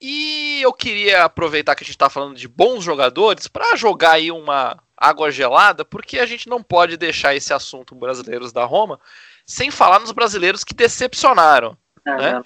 [0.00, 4.30] E eu queria aproveitar que a gente tá falando de bons jogadores para jogar aí
[4.30, 9.00] uma água gelada, porque a gente não pode deixar esse assunto brasileiros da Roma
[9.46, 11.78] sem falar nos brasileiros que decepcionaram.
[12.04, 12.42] É, né?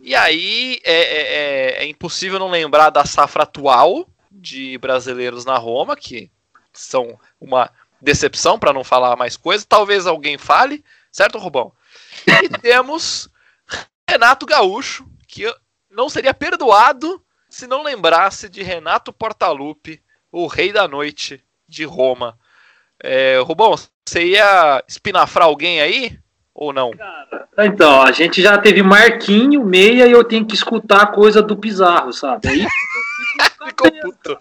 [0.00, 5.56] E aí é, é, é, é, impossível não lembrar da safra atual de brasileiros na
[5.56, 6.30] Roma, que
[6.72, 9.64] são uma decepção, para não falar mais coisa.
[9.66, 11.72] Talvez alguém fale, certo, Rubão?
[12.26, 13.28] E temos
[14.08, 15.52] Renato Gaúcho, que
[15.90, 22.38] não seria perdoado se não lembrasse de Renato Portaluppi, o rei da noite de Roma.
[23.02, 26.18] É, Rubão, você ia espinafrar alguém aí?
[26.54, 26.92] Ou não?
[27.58, 31.56] Então, a gente já teve Marquinho, meia, e eu tenho que escutar a coisa do
[31.56, 32.48] Pizarro, sabe?
[32.48, 32.66] Aí.
[33.66, 34.38] Ficou puto.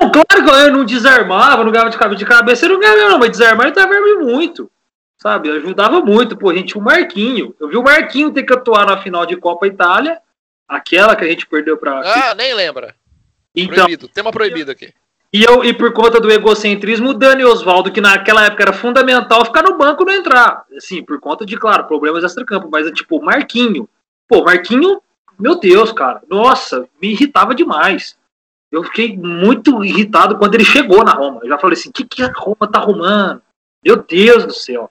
[0.00, 3.10] Não, claro que eu não desarmava, não ganhava de cabeça de cabeça, eu não ganhava,
[3.10, 4.70] não, mas desarmar eu tava muito.
[5.16, 5.50] Sabe?
[5.50, 6.36] Ajudava muito.
[6.36, 7.54] Pô, a gente, o Marquinho.
[7.60, 10.20] Eu vi o Marquinho ter que atuar na final de Copa Itália,
[10.66, 12.00] aquela que a gente perdeu pra.
[12.04, 12.94] Ah, nem lembra.
[13.54, 14.92] Então, proibido, tema proibido aqui.
[15.32, 19.44] E, eu, e por conta do egocentrismo, o Dani Osvaldo, que naquela época era fundamental
[19.46, 20.66] ficar no banco não entrar.
[20.76, 22.68] Assim, por conta de, claro, problemas extra-campo.
[22.70, 23.88] Mas é tipo, Marquinho.
[24.28, 25.00] Pô, Marquinho,
[25.38, 26.22] meu Deus, cara.
[26.28, 28.18] Nossa, me irritava demais.
[28.70, 31.40] Eu fiquei muito irritado quando ele chegou na Roma.
[31.42, 33.42] Eu já falei assim: o que, que a Roma tá arrumando?
[33.84, 34.90] Meu Deus do céu.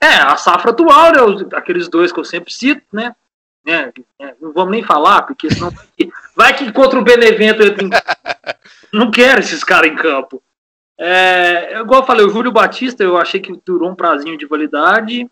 [0.00, 1.46] É, a safra atual, né?
[1.52, 3.14] Aqueles dois que eu sempre cito, né?
[3.66, 5.70] É, é, não vamos nem falar, porque senão
[6.36, 7.90] vai que contra o Benevento eu tenho,
[8.92, 10.42] não quero esses caras em campo.
[10.98, 15.28] É, igual eu falei, o Júlio Batista, eu achei que durou um prazinho de validade.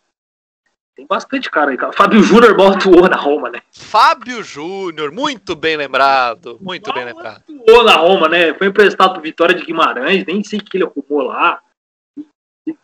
[0.97, 1.93] Tem bastante cara aí, cara.
[1.93, 3.61] Fábio Júnior mal atuou na Roma, né?
[3.73, 6.59] Fábio Júnior, muito bem lembrado.
[6.61, 7.43] Muito mal bem lembrado.
[7.49, 8.53] Atuou na Roma, né?
[8.55, 11.61] Foi emprestado pro Vitória de Guimarães, nem sei o que ele arrumou lá.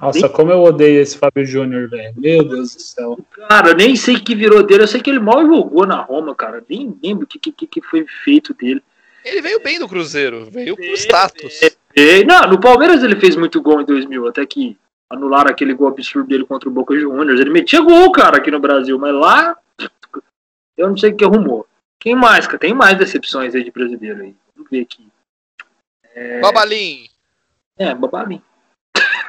[0.01, 2.15] Nossa, como eu odeio esse Fábio Júnior, velho.
[2.17, 3.19] Meu Deus do céu.
[3.49, 4.83] Cara, eu nem sei o que virou dele.
[4.83, 6.65] Eu sei que ele mal jogou na Roma, cara.
[6.69, 8.83] Nem lembro o que, que, que foi feito dele.
[9.25, 11.61] Ele veio bem do Cruzeiro, veio com status.
[11.63, 14.79] É, é, não, no Palmeiras ele fez muito gol em 2000, até que
[15.11, 17.41] anularam aquele gol absurdo dele contra o Boca Juniors.
[17.41, 19.57] Ele metia gol, cara, aqui no Brasil, mas lá
[20.77, 21.67] eu não sei o que arrumou.
[21.99, 22.59] Quem mais, cara?
[22.59, 24.37] Tem mais decepções aí de brasileiro aí.
[24.55, 25.09] Vamos ver aqui.
[26.15, 26.41] É...
[26.41, 27.09] Babalim.
[27.79, 28.41] É, Babalim.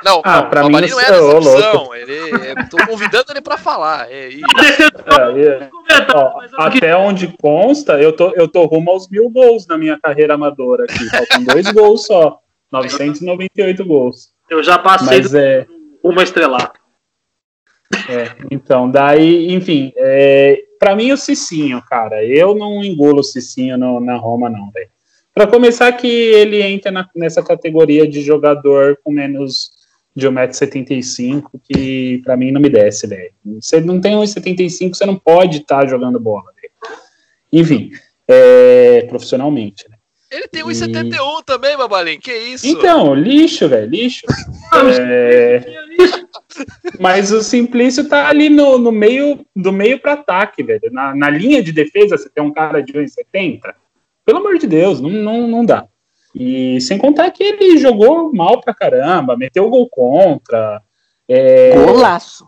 [0.04, 1.96] Não, ah, não, pra mim não é decepção.
[1.96, 4.12] Ele, tô convidando ele para falar.
[4.12, 4.42] É, e...
[4.42, 5.70] é, é.
[6.14, 10.36] Ó, até onde consta, eu tô, eu tô rumo aos mil gols na minha carreira
[10.36, 11.10] amadora aqui.
[11.10, 12.40] Faltam dois gols só.
[12.72, 14.30] 998 gols.
[14.50, 15.66] Eu já passei Mas, é...
[16.04, 16.74] uma estrelada.
[18.10, 23.78] É, então, daí, enfim, é, para mim o Cicinho, cara, eu não engulo o Cicinho
[23.78, 24.90] no, na Roma, não, velho.
[25.34, 29.77] Para começar, que ele entra na, nessa categoria de jogador com menos
[30.18, 33.32] de 1,75m que para mim não me desce, velho.
[33.62, 36.74] Você não tem 1,75m, você não pode estar tá jogando bola, velho.
[37.54, 37.92] Enfim,
[38.28, 39.96] é, profissionalmente, né?
[40.30, 41.46] Ele tem 1,71 e...
[41.46, 42.68] também, Babalim, que isso?
[42.68, 44.26] Então, lixo, velho, lixo.
[45.00, 45.64] é...
[47.00, 50.92] Mas o Simplício tá ali no, no meio do meio para ataque, velho.
[50.92, 53.60] Na, na linha de defesa, você tem um cara de 1,70.
[54.26, 55.88] Pelo amor de Deus, não, não, não dá.
[56.40, 60.80] E sem contar que ele jogou mal pra caramba, meteu gol contra.
[61.28, 62.48] É, golaço.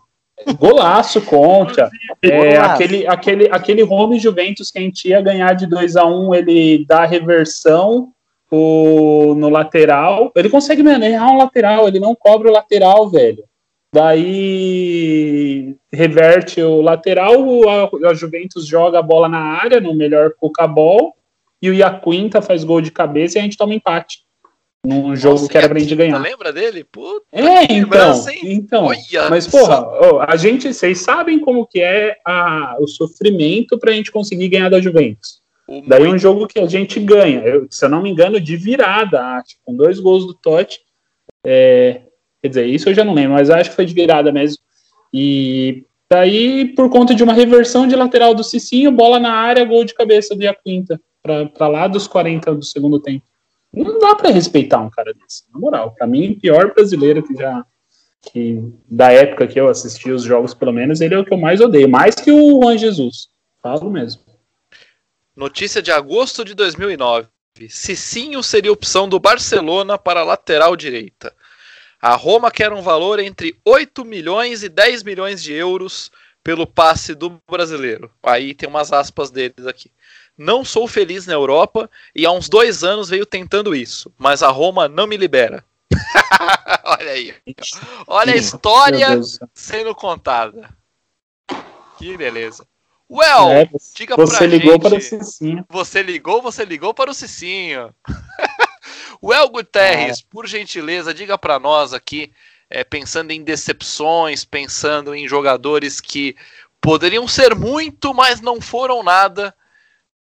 [0.58, 1.90] Golaço contra.
[2.22, 6.28] É, aquele, aquele, aquele home Juventus que a gente ia ganhar de 2 a 1
[6.28, 8.12] um, ele dá reversão
[8.48, 10.30] o, no lateral.
[10.36, 13.42] Ele consegue errar um lateral, ele não cobra o lateral, velho.
[13.92, 17.34] Daí reverte o lateral,
[17.68, 21.16] a, a Juventus joga a bola na área, no melhor Cucabol
[21.62, 24.20] e o Iaquinta faz gol de cabeça e a gente toma empate.
[24.84, 26.18] Num jogo Nossa, que era pra gente ganhar.
[26.18, 26.84] Lembra dele?
[26.84, 28.24] Puta é, então.
[28.42, 28.88] então
[29.28, 34.10] mas, porra, oh, a gente, vocês sabem como que é a, o sofrimento pra gente
[34.10, 35.40] conseguir ganhar da Juventus.
[35.68, 36.14] O Daí muito...
[36.14, 39.56] um jogo que a gente ganha, eu, se eu não me engano, de virada, acho,
[39.62, 40.80] com dois gols do Totti.
[41.44, 42.00] É,
[42.42, 44.62] quer dizer, isso eu já não lembro, mas acho que foi de virada mesmo.
[45.12, 49.84] E daí, por conta de uma reversão de lateral do Cicinho, bola na área, gol
[49.84, 53.24] de cabeça do Iaquinta para lá dos 40 do segundo tempo.
[53.72, 55.94] Não dá para respeitar um cara desse, na moral.
[55.96, 57.64] Para mim, o pior brasileiro que já.
[58.22, 61.38] Que, da época que eu assisti os jogos, pelo menos, ele é o que eu
[61.38, 61.88] mais odeio.
[61.88, 63.28] Mais que o Juan Jesus.
[63.62, 64.22] Falo mesmo.
[65.34, 67.28] Notícia de agosto de 2009.
[67.68, 71.34] Cicinho seria opção do Barcelona para lateral direita.
[72.00, 76.10] A Roma quer um valor entre 8 milhões e 10 milhões de euros
[76.42, 78.10] pelo passe do brasileiro.
[78.22, 79.90] Aí tem umas aspas deles aqui.
[80.42, 84.48] Não sou feliz na Europa e há uns dois anos veio tentando isso, mas a
[84.48, 85.62] Roma não me libera.
[86.82, 87.34] Olha aí.
[88.06, 89.06] Olha a história
[89.52, 90.70] sendo contada.
[91.98, 92.66] Que beleza.
[93.10, 94.80] Well, é, diga você pra ligou gente.
[94.80, 95.66] para o Cicinho.
[95.68, 97.94] Você ligou, você ligou para o Cicinho.
[99.22, 100.22] well, Guterres, é.
[100.30, 102.32] por gentileza, diga para nós aqui,
[102.70, 106.34] é, pensando em decepções, pensando em jogadores que
[106.80, 109.54] poderiam ser muito, mas não foram nada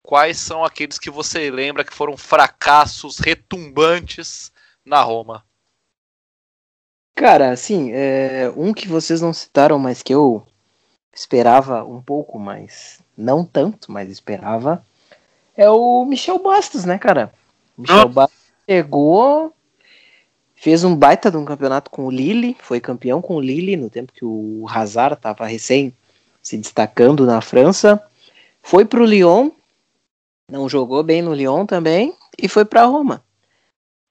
[0.09, 4.51] quais são aqueles que você lembra que foram fracassos retumbantes
[4.83, 5.45] na Roma?
[7.13, 10.43] Cara, assim, é, um que vocês não citaram, mas que eu
[11.13, 14.83] esperava um pouco mais, não tanto, mas esperava,
[15.55, 17.31] é o Michel Bastos, né, cara?
[17.77, 18.05] Michel ah.
[18.05, 19.53] Bastos chegou,
[20.55, 23.91] fez um baita de um campeonato com o Lille, foi campeão com o Lille no
[23.91, 25.93] tempo que o Hazard estava recém
[26.41, 28.03] se destacando na França,
[28.63, 29.51] foi pro Lyon,
[30.49, 33.23] não jogou bem no Lyon também e foi para Roma.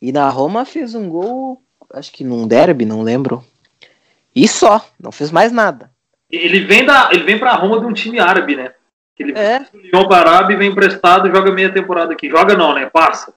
[0.01, 3.44] E na Roma fez um gol, acho que num derby, não lembro.
[4.35, 5.90] E só, não fez mais nada.
[6.31, 8.72] Ele vem da, ele vem para Roma de um time árabe, né?
[9.18, 9.61] Ele é.
[9.61, 12.31] do Lyon para Árabe, vem emprestado e joga meia temporada aqui.
[12.31, 12.87] Joga não, né?
[12.87, 13.35] Passa.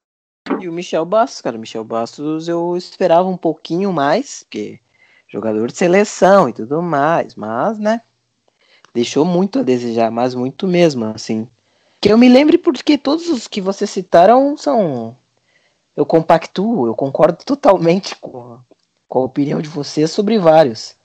[0.60, 4.80] E o Michel Bastos, cara, o Michel Bastos eu esperava um pouquinho mais, porque
[5.28, 8.02] jogador de seleção e tudo mais, mas, né?
[8.94, 11.50] Deixou muito a desejar, mas muito mesmo, assim.
[12.02, 15.16] Que eu me lembre porque todos os que vocês citaram são.
[15.96, 18.60] Eu compactuo, eu concordo totalmente com,
[19.08, 20.96] com a opinião de vocês sobre vários.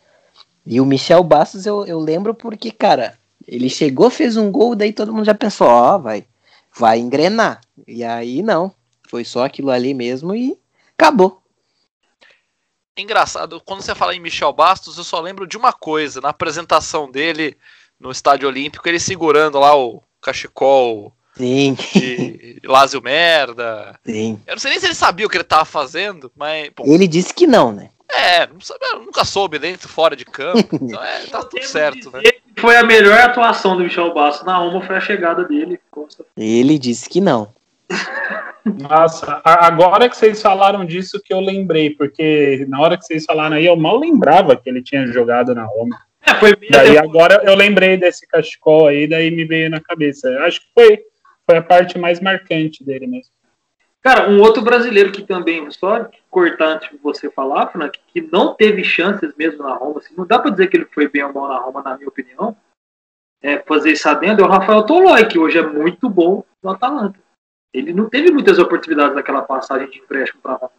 [0.64, 4.92] E o Michel Bastos eu, eu lembro porque, cara, ele chegou, fez um gol, daí
[4.92, 6.26] todo mundo já pensou, ó, oh, vai,
[6.74, 7.60] vai engrenar.
[7.86, 8.72] E aí não,
[9.08, 10.58] foi só aquilo ali mesmo e
[10.96, 11.42] acabou.
[12.96, 17.10] Engraçado, quando você fala em Michel Bastos, eu só lembro de uma coisa, na apresentação
[17.10, 17.54] dele
[18.00, 21.76] no Estádio Olímpico, ele segurando lá o, cachecol Sim.
[21.94, 23.98] de Lázio Merda.
[24.04, 24.40] Sim.
[24.46, 26.70] Eu não sei nem se ele sabia o que ele estava fazendo, mas.
[26.74, 27.90] Bom, ele disse que não, né?
[28.08, 28.48] É,
[28.98, 30.76] nunca soube dentro, fora de campo.
[30.86, 32.22] Então é, tá tudo certo, né?
[32.58, 35.78] Foi a melhor atuação do Michel Bastos na Roma, foi a chegada dele.
[36.36, 37.52] Ele disse que não.
[38.64, 43.56] Nossa, agora que vocês falaram disso que eu lembrei, porque na hora que vocês falaram
[43.56, 46.00] aí, eu mal lembrava que ele tinha jogado na Roma.
[46.26, 50.28] É, foi daí agora eu lembrei desse cachecol aí, daí me veio na cabeça.
[50.28, 51.04] Eu acho que foi,
[51.48, 53.32] foi a parte mais marcante dele mesmo.
[54.06, 58.54] Cara, um outro brasileiro que também, só cortar antes de você falar, Fran, que não
[58.54, 61.32] teve chances mesmo na Roma, assim, não dá para dizer que ele foi bem ou
[61.32, 62.56] mal na Roma, na minha opinião,
[63.42, 67.18] é, fazer isso adendo, é o Rafael Tolói, que hoje é muito bom no Atalanta.
[67.74, 70.72] Ele não teve muitas oportunidades naquela passagem de empréstimo para Roma.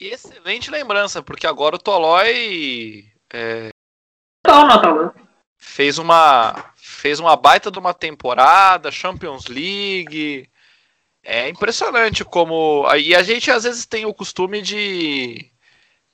[0.00, 3.70] Excelente lembrança, porque agora o Tolói é,
[5.58, 10.48] fez uma fez uma baita de uma temporada, Champions League.
[11.24, 15.50] É impressionante como e a gente às vezes tem o costume de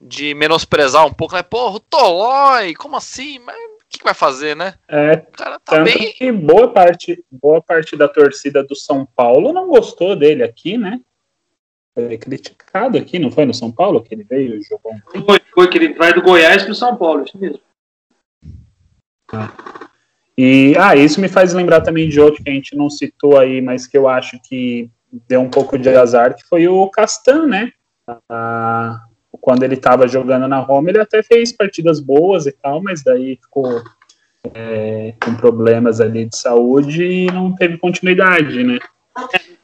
[0.00, 1.42] de menosprezar um pouco, né?
[1.42, 3.38] Porra, o Tolói, como assim?
[3.38, 4.74] Mas o que, que vai fazer, né?
[4.88, 6.12] É, o cara tá tanto bem.
[6.12, 11.00] que boa parte, boa parte da torcida do São Paulo não gostou dele aqui, né?
[11.94, 15.38] Foi criticado aqui, não foi no São Paulo que ele veio e jogou um Foi,
[15.54, 17.60] foi que ele vai do Goiás pro São Paulo, isso mesmo.
[19.32, 19.52] Ah.
[20.36, 23.60] E ah, isso me faz lembrar também de outro que a gente não citou aí,
[23.60, 24.90] mas que eu acho que
[25.28, 27.70] deu um pouco de azar, que foi o Castan, né?
[28.30, 29.04] Ah,
[29.40, 33.36] quando ele estava jogando na Roma, ele até fez partidas boas e tal, mas daí
[33.36, 33.82] ficou
[34.54, 38.78] é, com problemas ali de saúde e não teve continuidade, né?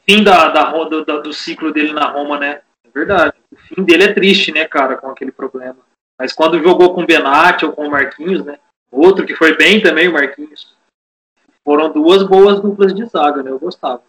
[0.09, 2.61] Fim da, da, do, do ciclo dele na Roma, né?
[2.83, 3.37] É verdade.
[3.51, 5.77] O fim dele é triste, né, cara, com aquele problema.
[6.17, 8.57] Mas quando jogou com o Benatti ou com o Marquinhos, né?
[8.91, 10.75] Outro que foi bem também, o Marquinhos.
[11.63, 13.51] Foram duas boas duplas de zaga, né?
[13.51, 14.01] Eu gostava.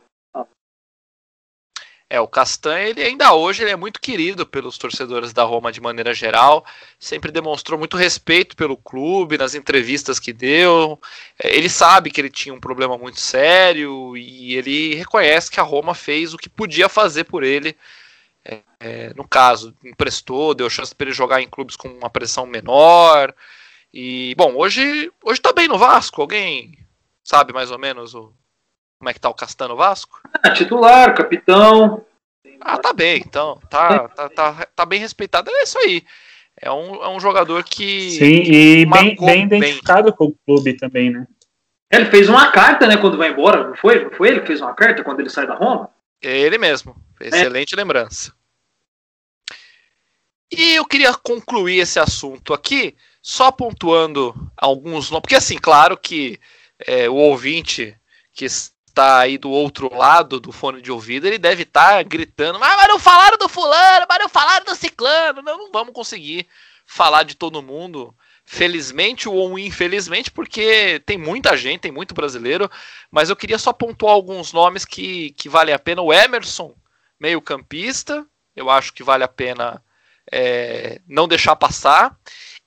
[2.12, 5.81] É, o Castanha, ele ainda hoje ele é muito querido pelos torcedores da Roma de
[5.81, 6.66] maneira geral,
[6.99, 11.01] sempre demonstrou muito respeito pelo clube nas entrevistas que deu.
[11.38, 15.62] É, ele sabe que ele tinha um problema muito sério e ele reconhece que a
[15.62, 17.77] Roma fez o que podia fazer por ele.
[18.44, 22.44] É, é, no caso, emprestou, deu chance para ele jogar em clubes com uma pressão
[22.44, 23.33] menor.
[23.94, 26.20] E, bom, hoje, hoje tá bem no Vasco.
[26.20, 26.77] Alguém
[27.23, 28.33] sabe mais ou menos o,
[29.01, 30.21] como é que tá o Castano Vasco?
[30.45, 32.05] É, titular, capitão.
[32.61, 33.59] Ah, tá bem, então.
[33.71, 35.51] Tá, tá, tá, tá bem respeitado.
[35.51, 36.05] É isso aí.
[36.61, 38.11] É um, é um jogador que.
[38.11, 40.13] Sim, e bem, bem identificado bem.
[40.13, 41.27] com o clube também, né?
[41.91, 44.05] Ele fez uma carta, né, quando vai embora, não foi?
[44.05, 45.91] Não foi ele que fez uma carta quando ele sai da Roma?
[46.23, 46.95] É ele mesmo.
[47.19, 47.77] Excelente é.
[47.77, 48.35] lembrança.
[50.53, 56.39] E eu queria concluir esse assunto aqui, só pontuando alguns nomes, porque assim, claro que
[56.87, 57.97] é, o ouvinte
[58.35, 58.47] que
[58.90, 62.88] está aí do outro lado do fone de ouvido, ele deve estar tá gritando: mas,
[62.88, 65.40] não falaram do fulano, mas não falaram do ciclano.
[65.42, 66.46] Não, não vamos conseguir
[66.87, 72.70] falar de todo mundo, felizmente ou infelizmente, porque tem muita gente, tem muito brasileiro,
[73.11, 76.03] mas eu queria só pontuar alguns nomes que, que valem a pena.
[76.03, 76.74] O Emerson,
[77.18, 79.83] meio campista, eu acho que vale a pena
[80.31, 82.16] é, não deixar passar.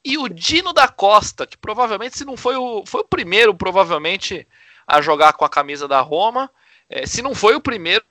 [0.05, 4.47] E o Dino da Costa, que provavelmente, se não foi o, foi o primeiro, provavelmente
[4.87, 6.49] a jogar com a camisa da Roma,
[6.89, 8.03] é, se não foi o primeiro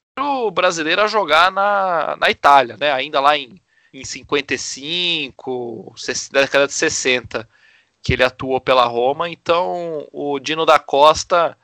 [0.53, 2.93] brasileiro a jogar na, na Itália, né?
[2.93, 3.61] Ainda lá em,
[3.93, 5.95] em 55,
[6.31, 7.49] década de 60,
[8.03, 9.29] que ele atuou pela Roma.
[9.29, 11.57] Então, o Dino da Costa,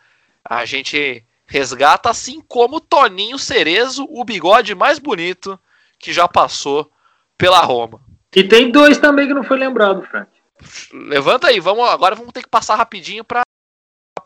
[0.45, 5.59] a gente resgata, assim como o Toninho Cerezo, o bigode mais bonito
[5.99, 6.91] que já passou
[7.37, 8.01] pela Roma.
[8.35, 10.31] E tem dois também que não foi lembrado, Frank.
[10.93, 13.43] Levanta aí, vamos agora vamos ter que passar rapidinho para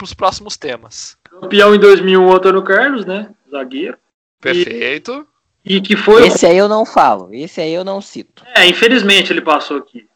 [0.05, 1.17] os próximos temas.
[1.23, 3.31] Campeão em 2001, Antônio Carlos, né?
[3.51, 3.97] Zagueiro.
[4.41, 5.27] Perfeito.
[5.65, 6.27] E, e que foi.
[6.27, 8.45] Esse aí eu não falo, esse aí eu não cito.
[8.55, 10.07] É, infelizmente ele passou aqui.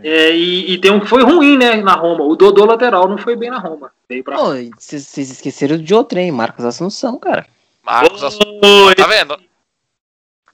[0.00, 2.24] É, e, e, tem um que foi ruim, né, na Roma.
[2.24, 3.90] O Dodô lateral não foi bem na Roma.
[4.08, 4.36] Veio pra...
[4.36, 6.30] Vocês esqueceram de outro, hein?
[6.30, 7.46] Marcos Assunção, cara.
[7.82, 8.94] Marcos Assunção.
[8.96, 9.36] Tá vendo?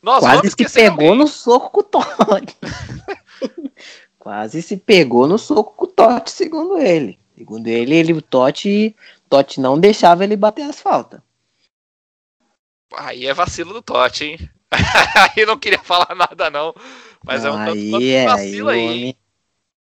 [0.02, 1.18] Nossa, Quase se pegou alguém.
[1.18, 2.56] no soco com o Totti.
[4.18, 7.18] Quase se pegou no soco com o Totti, segundo ele.
[7.36, 8.94] Segundo ele, ele o Totti,
[9.28, 11.20] Totti não deixava ele bater as faltas.
[12.96, 14.50] Aí é vacilo do Totti, hein?
[15.36, 16.74] aí não queria falar nada, não.
[17.24, 18.78] Mas não, é um aí, tanto é, vacilo aí.
[18.78, 18.86] aí.
[18.86, 19.18] Homem...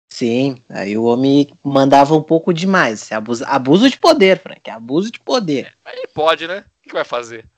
[0.09, 3.11] Sim, aí o homem mandava um pouco demais.
[3.11, 4.71] Abuso, abuso de poder, Frank.
[4.71, 5.77] Abuso de poder.
[5.85, 6.65] Aí pode, né?
[6.79, 7.49] O que vai fazer?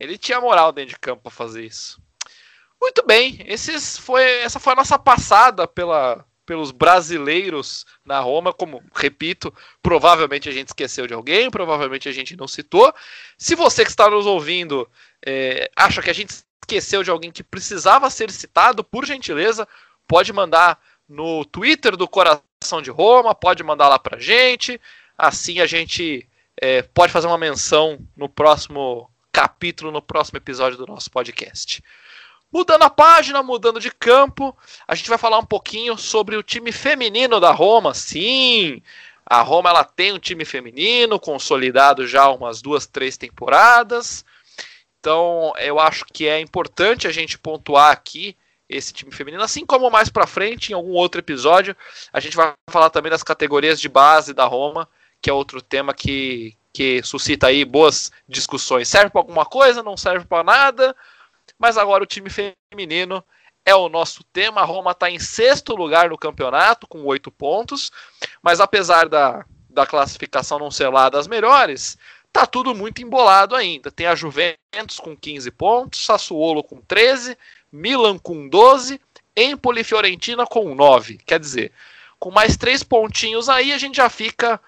[0.00, 2.02] Ele tinha moral dentro de campo para fazer isso.
[2.80, 8.82] Muito bem, esses foi, essa foi a nossa passada pela, pelos brasileiros na Roma, como
[8.94, 12.92] repito, provavelmente a gente esqueceu de alguém, provavelmente a gente não citou.
[13.38, 14.88] Se você que está nos ouvindo
[15.24, 19.66] é, acha que a gente esqueceu de alguém que precisava ser citado, por gentileza,
[20.06, 20.78] pode mandar
[21.08, 24.80] no Twitter do Coração de Roma, pode mandar lá pra gente.
[25.16, 26.28] Assim a gente
[26.60, 31.82] é, pode fazer uma menção no próximo capítulo, no próximo episódio do nosso podcast.
[32.54, 36.70] Mudando a página, mudando de campo, a gente vai falar um pouquinho sobre o time
[36.70, 37.92] feminino da Roma.
[37.94, 38.80] Sim,
[39.26, 44.24] a Roma ela tem um time feminino consolidado já há umas duas, três temporadas.
[45.00, 48.36] Então, eu acho que é importante a gente pontuar aqui
[48.68, 51.76] esse time feminino, assim como mais para frente em algum outro episódio,
[52.12, 54.88] a gente vai falar também das categorias de base da Roma,
[55.20, 58.88] que é outro tema que, que suscita aí boas discussões.
[58.88, 59.82] Serve para alguma coisa?
[59.82, 60.94] Não serve para nada?
[61.58, 63.24] Mas agora o time feminino
[63.64, 64.60] é o nosso tema.
[64.60, 67.90] A Roma está em sexto lugar no campeonato, com oito pontos.
[68.42, 71.96] Mas apesar da, da classificação não ser lá das melhores,
[72.32, 73.90] tá tudo muito embolado ainda.
[73.90, 77.38] Tem a Juventus com 15 pontos, Sassuolo com 13,
[77.72, 79.00] Milan com 12,
[79.36, 81.18] Empoli e Fiorentina com 9.
[81.18, 81.72] Quer dizer,
[82.18, 84.60] com mais três pontinhos aí, a gente já fica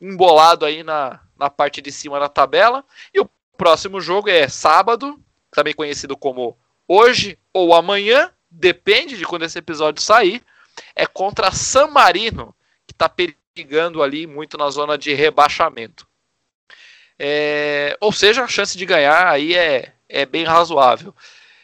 [0.00, 2.84] embolado aí na, na parte de cima da tabela.
[3.12, 5.20] E o próximo jogo é sábado,
[5.54, 10.42] também conhecido como hoje ou amanhã, depende de quando esse episódio sair.
[10.94, 12.54] É contra San Marino,
[12.86, 16.06] que está perigando ali muito na zona de rebaixamento.
[17.18, 21.14] É, ou seja, a chance de ganhar aí é, é bem razoável.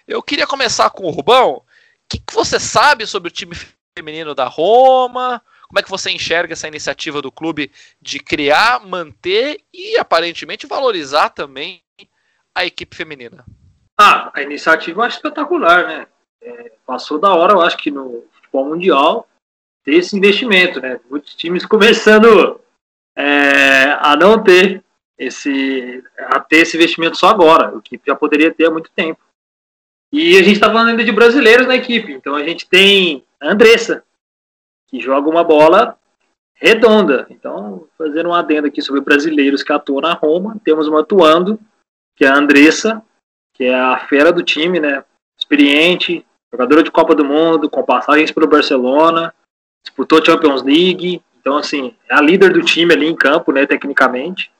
[0.07, 1.55] Eu queria começar com o Rubão.
[1.57, 1.64] O
[2.09, 3.57] que, que você sabe sobre o time
[3.97, 5.43] feminino da Roma?
[5.68, 11.30] Como é que você enxerga essa iniciativa do clube de criar, manter e aparentemente valorizar
[11.30, 11.82] também
[12.55, 13.45] a equipe feminina?
[14.03, 16.07] Ah, a iniciativa eu acho espetacular, né?
[16.42, 19.28] É, passou da hora, eu acho que no futebol mundial
[19.84, 20.98] ter esse investimento, né?
[21.11, 22.59] Muitos times começando
[23.14, 24.82] é, a não ter
[25.18, 29.20] esse a ter esse investimento só agora, o que já poderia ter há muito tempo.
[30.11, 33.51] E a gente está falando ainda de brasileiros na equipe, então a gente tem a
[33.51, 34.03] Andressa,
[34.88, 35.98] que joga uma bola
[36.55, 37.26] redonda.
[37.28, 41.61] Então, fazendo um adendo aqui sobre brasileiros que atuam na Roma, temos uma atuando,
[42.16, 43.05] que é a Andressa,
[43.61, 45.04] que é a fera do time, né?
[45.38, 49.34] Experiente, jogadora de Copa do Mundo, com passagens pelo Barcelona,
[49.84, 54.50] disputou Champions League, então assim, é a líder do time ali em campo, né, tecnicamente.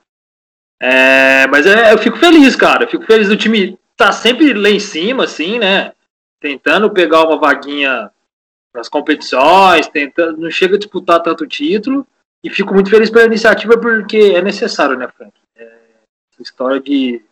[0.79, 2.85] É, mas é, eu fico feliz, cara.
[2.85, 5.95] Eu fico feliz do time tá sempre lá em cima, assim, né?
[6.39, 8.11] Tentando pegar uma vaguinha
[8.75, 12.07] nas competições, tentando, não chega a disputar tanto título.
[12.45, 15.33] E fico muito feliz pela iniciativa porque é necessário, né, Frank?
[15.57, 17.23] É, essa história de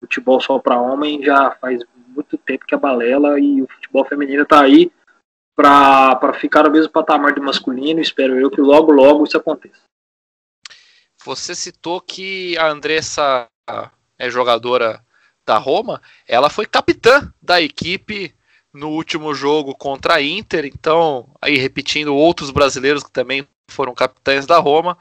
[0.00, 4.44] futebol só para homem já faz muito tempo que a balela e o futebol feminino
[4.44, 4.90] tá aí
[5.56, 8.00] para ficar no mesmo patamar do masculino.
[8.00, 9.80] Espero eu que logo, logo isso aconteça.
[11.24, 13.46] Você citou que a Andressa
[14.18, 15.04] é jogadora
[15.44, 18.34] da Roma, ela foi capitã da equipe
[18.72, 24.46] no último jogo contra a Inter, então, aí repetindo outros brasileiros que também foram capitães
[24.46, 24.96] da Roma,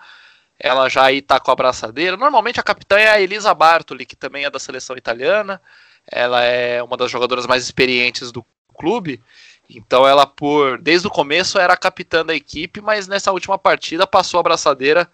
[0.60, 2.18] ela já aí tá com a abraçadeira.
[2.18, 5.62] Normalmente a capitã é a Elisa Bartoli, que também é da seleção italiana,
[6.10, 8.46] ela é uma das jogadoras mais experientes do
[8.76, 9.22] clube,
[9.70, 14.08] então ela por desde o começo era a capitã da equipe, mas nessa última partida
[14.08, 15.10] passou a abraçadeira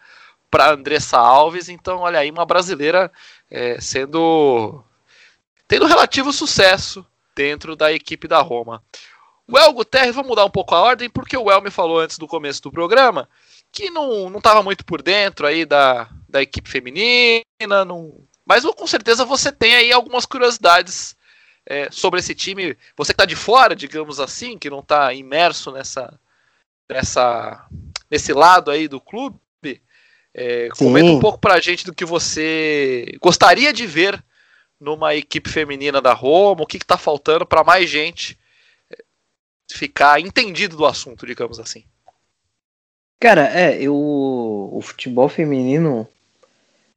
[0.52, 1.68] para Andressa Alves.
[1.68, 3.12] Então, olha aí, uma brasileira
[3.50, 4.84] é, sendo
[5.68, 8.84] tendo relativo sucesso dentro da equipe da Roma.
[9.48, 12.18] O El Guterres, vamos mudar um pouco a ordem, porque o El me falou antes
[12.18, 13.28] do começo do programa
[13.74, 18.14] que não estava muito por dentro aí da, da equipe feminina, não...
[18.46, 21.16] mas com certeza você tem aí algumas curiosidades
[21.66, 22.78] é, sobre esse time.
[22.96, 26.20] Você que está de fora, digamos assim, que não está imerso nessa,
[26.88, 27.66] nessa,
[28.12, 29.40] nesse lado aí do clube,
[30.36, 34.24] é, comenta um pouco pra gente do que você gostaria de ver
[34.80, 38.38] numa equipe feminina da Roma, o que, está faltando para mais gente
[38.92, 39.04] é,
[39.72, 41.86] ficar entendido do assunto, digamos assim.
[43.24, 46.06] Cara, é, eu o futebol feminino,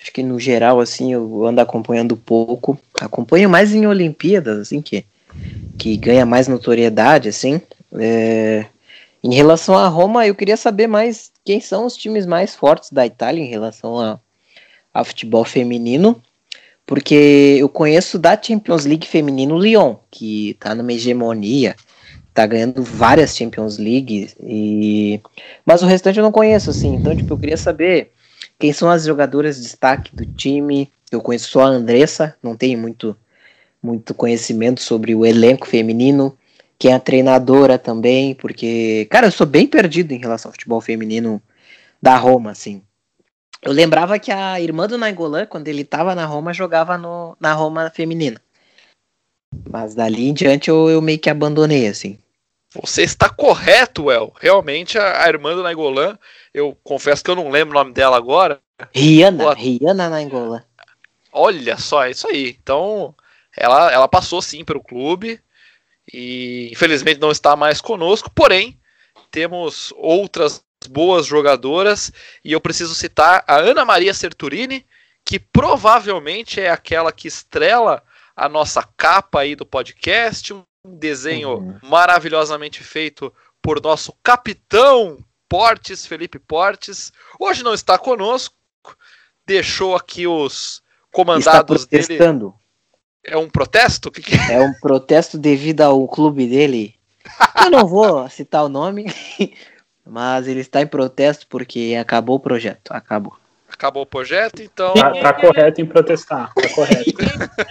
[0.03, 5.05] acho que no geral assim, eu ando acompanhando pouco, acompanho mais em Olimpíadas, assim que
[5.79, 7.61] que ganha mais notoriedade, assim.
[7.95, 8.67] É,
[9.23, 13.07] em relação a Roma, eu queria saber mais quem são os times mais fortes da
[13.07, 14.19] Itália em relação a,
[14.93, 16.21] a futebol feminino,
[16.85, 21.77] porque eu conheço da Champions League feminino o Lyon, que tá numa hegemonia,
[22.37, 25.21] tá ganhando várias Champions League, e...
[25.65, 28.13] mas o restante eu não conheço, assim, então tipo, eu queria saber
[28.59, 32.79] quem são as jogadoras de destaque do time, eu conheço só a Andressa, não tenho
[32.79, 33.17] muito,
[33.83, 36.37] muito conhecimento sobre o elenco feminino,
[36.79, 40.81] quem é a treinadora também, porque, cara, eu sou bem perdido em relação ao futebol
[40.83, 41.41] feminino
[42.03, 42.83] da Roma, assim.
[43.63, 47.55] Eu lembrava que a irmã do Nainggolan, quando ele tava na Roma, jogava no, na
[47.55, 48.39] Roma feminina.
[49.71, 52.19] Mas dali em diante eu, eu meio que abandonei, assim.
[52.81, 54.33] Você está correto, El.
[54.41, 56.19] Realmente a, a irmã do Nainggolan,
[56.53, 58.61] eu confesso que eu não lembro o nome dela agora.
[58.95, 60.65] Rihanna, Pô, Rihanna Nainggolan.
[61.33, 62.57] Olha só, é isso aí.
[62.61, 63.15] Então,
[63.57, 65.41] ela, ela passou sim pelo clube,
[66.13, 68.79] e infelizmente não está mais conosco, porém
[69.31, 72.13] temos outras boas jogadoras
[72.45, 74.87] e eu preciso citar a Ana Maria Serturini,
[75.25, 78.03] que provavelmente é aquela que estrela
[78.37, 80.55] a nossa capa aí do podcast,
[80.87, 81.79] um desenho uhum.
[81.83, 85.19] maravilhosamente feito por nosso capitão
[85.49, 87.13] Portes, Felipe Portes.
[87.39, 88.55] Hoje não está conosco,
[89.45, 90.83] deixou aqui os
[91.13, 92.47] comandados está protestando.
[92.47, 92.67] dele
[93.27, 94.11] é um protesto?
[94.11, 94.37] Que que...
[94.51, 96.95] É um protesto devido ao clube dele.
[97.61, 99.07] Eu não vou citar o nome,
[100.07, 102.93] mas ele está em protesto porque acabou o projeto.
[102.93, 103.37] Acabou.
[103.69, 104.95] Acabou o projeto, então.
[104.95, 106.55] Tá, tá correto em protestar.
[106.55, 107.11] Tá correto.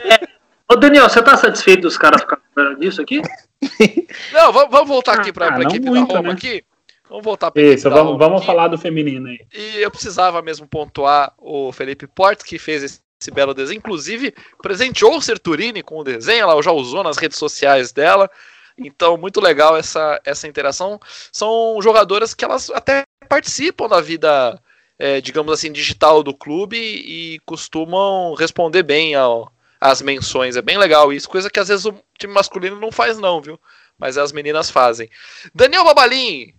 [0.69, 2.43] Ô Daniel, você tá satisfeito dos caras ficarem
[2.79, 3.21] disso aqui?
[4.33, 6.33] Não, vamos, vamos voltar aqui para ah, a equipe muito, da Roma né?
[6.35, 6.63] aqui.
[7.09, 9.39] Vamos voltar para Isso, vamos, vamos falar do feminino aí.
[9.53, 13.77] E eu precisava mesmo pontuar o Felipe Portes, que fez esse, esse belo desenho.
[13.77, 18.29] Inclusive, presenteou o Serturini com o desenho, ela já usou nas redes sociais dela.
[18.77, 20.99] Então, muito legal essa, essa interação.
[21.31, 24.59] São jogadoras que elas até participam da vida,
[24.97, 30.57] é, digamos assim, digital do clube e costumam responder bem ao, às menções.
[30.57, 33.59] É bem legal isso, coisa que às vezes o time masculino não faz, não, viu?
[33.97, 35.09] Mas as meninas fazem.
[35.53, 36.53] Daniel Babalim,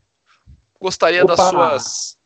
[0.81, 1.35] gostaria Opa.
[1.35, 2.17] das suas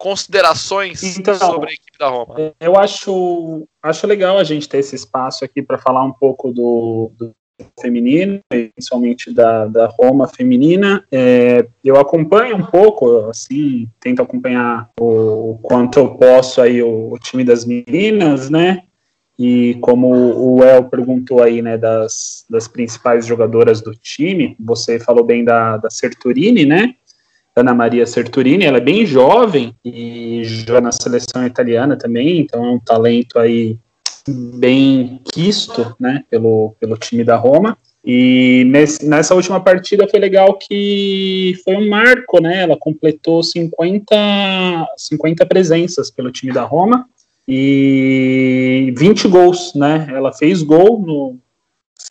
[0.00, 2.54] considerações então, sobre a equipe da Roma.
[2.58, 7.12] Eu acho, acho legal a gente ter esse espaço aqui para falar um pouco do,
[7.18, 7.34] do
[7.78, 11.04] feminino, principalmente da, da Roma feminina.
[11.12, 17.12] É, eu acompanho um pouco, assim, tento acompanhar o, o quanto eu posso aí o,
[17.12, 18.84] o, time das meninas, né?
[19.42, 25.24] E como o El perguntou aí, né, das, das principais jogadoras do time, você falou
[25.24, 26.94] bem da, da Serturini, né?
[27.56, 32.70] Ana Maria Serturini, ela é bem jovem e joga na seleção italiana também, então é
[32.70, 33.78] um talento aí
[34.28, 37.78] bem quisto, né, pelo, pelo time da Roma.
[38.04, 42.62] E nesse, nessa última partida foi legal que foi um marco, né?
[42.62, 44.14] Ela completou 50,
[44.98, 47.06] 50 presenças pelo time da Roma
[47.52, 50.06] e 20 gols, né?
[50.08, 51.38] Ela fez gol no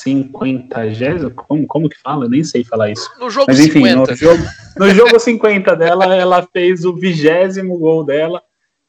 [0.02, 2.26] 50, como, como que fala?
[2.26, 3.10] Eu nem sei falar isso.
[3.18, 4.12] No jogo Mas enfim, 50.
[4.12, 4.44] no jogo,
[4.78, 8.42] no jogo 50 dela, ela fez o vigésimo gol dela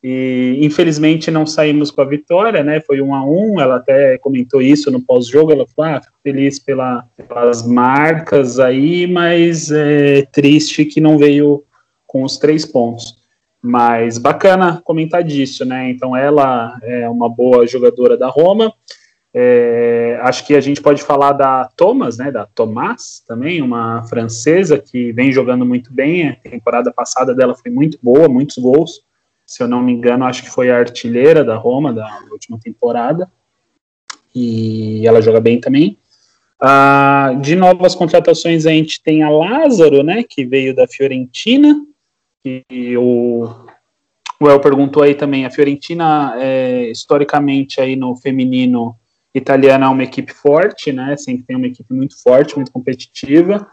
[0.03, 2.81] e infelizmente não saímos com a vitória, né?
[2.81, 3.61] Foi um a um.
[3.61, 5.53] Ela até comentou isso no pós-jogo.
[5.53, 11.63] Ela falou: ah, feliz pela, pelas marcas aí, mas é triste que não veio
[12.09, 13.20] com os três pontos.
[13.63, 15.91] Mas bacana comentar disso, né?
[15.91, 18.73] Então ela é uma boa jogadora da Roma.
[19.33, 22.31] É, acho que a gente pode falar da Thomas, né?
[22.31, 26.29] Da Tomás também, uma francesa que vem jogando muito bem.
[26.29, 29.03] A temporada passada dela foi muito boa, muitos gols
[29.51, 33.29] se eu não me engano, acho que foi a artilheira da Roma da última temporada.
[34.33, 35.99] E ela joga bem também.
[36.61, 41.85] Ah, de novas contratações, a gente tem a Lázaro, né, que veio da Fiorentina.
[42.45, 43.49] E o,
[44.41, 48.97] o El perguntou aí também, a Fiorentina, é, historicamente, aí no feminino
[49.35, 53.67] italiano, é uma equipe forte, né, sempre tem uma equipe muito forte, muito competitiva.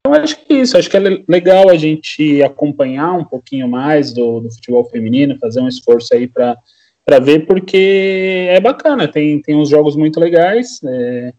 [0.00, 0.76] Então, acho que é isso.
[0.76, 5.60] Acho que é legal a gente acompanhar um pouquinho mais do, do futebol feminino, fazer
[5.60, 9.08] um esforço aí para ver, porque é bacana.
[9.08, 10.80] Tem, tem uns jogos muito legais.
[10.84, 11.32] É,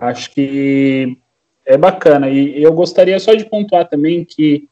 [0.00, 1.16] acho que
[1.66, 2.28] é bacana.
[2.28, 4.68] E eu gostaria só de pontuar também que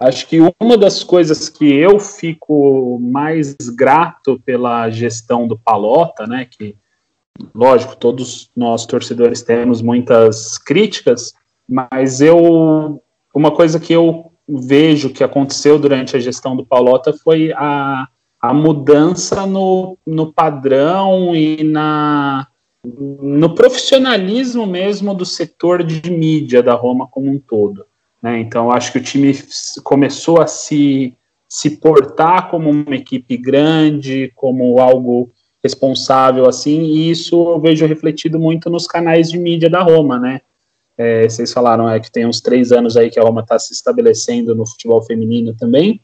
[0.00, 6.46] acho que uma das coisas que eu fico mais grato pela gestão do Palota, né,
[6.50, 6.76] que
[7.54, 11.32] lógico, todos nós torcedores temos muitas críticas,
[11.68, 13.02] mas eu
[13.34, 18.08] uma coisa que eu vejo que aconteceu durante a gestão do Paulota foi a,
[18.40, 22.46] a mudança no, no padrão e na
[22.84, 27.84] no profissionalismo mesmo do setor de mídia da Roma como um todo.
[28.22, 28.40] Né?
[28.40, 29.34] Então, acho que o time
[29.82, 31.14] começou a se,
[31.48, 35.30] se portar como uma equipe grande, como algo
[35.62, 40.40] responsável, assim, e isso eu vejo refletido muito nos canais de mídia da Roma, né?
[40.98, 43.72] É, vocês falaram é, que tem uns três anos aí que a Roma está se
[43.74, 46.00] estabelecendo no futebol feminino também.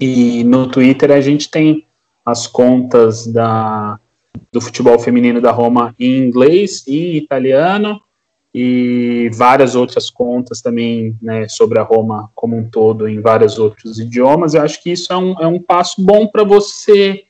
[0.00, 1.86] E no Twitter a gente tem
[2.24, 3.98] as contas da,
[4.52, 8.00] do futebol feminino da Roma em inglês e italiano
[8.58, 13.98] e várias outras contas também né, sobre a Roma como um todo em vários outros
[13.98, 14.54] idiomas.
[14.54, 17.24] Eu acho que isso é um, é um passo bom para você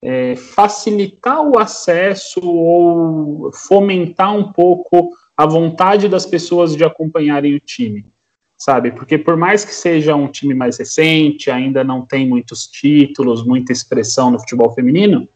[0.00, 7.60] é, facilitar o acesso ou fomentar um pouco a vontade das pessoas de acompanharem o
[7.60, 8.06] time,
[8.56, 8.92] sabe?
[8.92, 13.72] Porque por mais que seja um time mais recente, ainda não tem muitos títulos, muita
[13.72, 15.28] expressão no futebol feminino,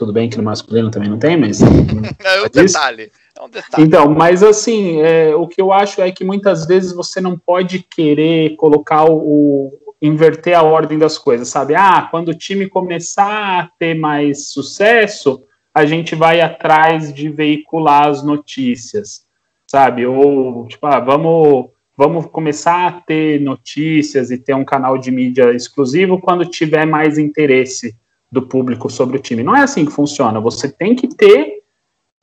[0.00, 1.60] tudo bem que no masculino também não tem, mas.
[1.62, 3.12] é um detalhe.
[3.38, 3.86] É um detalhe.
[3.86, 7.80] Então, mas assim, é, o que eu acho é que muitas vezes você não pode
[7.80, 9.70] querer colocar o,
[10.02, 11.74] inverter a ordem das coisas, sabe?
[11.74, 15.42] Ah, quando o time começar a ter mais sucesso,
[15.72, 19.28] a gente vai atrás de veicular as notícias
[19.70, 20.04] sabe?
[20.04, 25.52] Ou, tipo, ah, vamos, vamos começar a ter notícias e ter um canal de mídia
[25.54, 27.94] exclusivo quando tiver mais interesse
[28.30, 29.42] do público sobre o time.
[29.42, 30.40] Não é assim que funciona.
[30.40, 31.60] Você tem que ter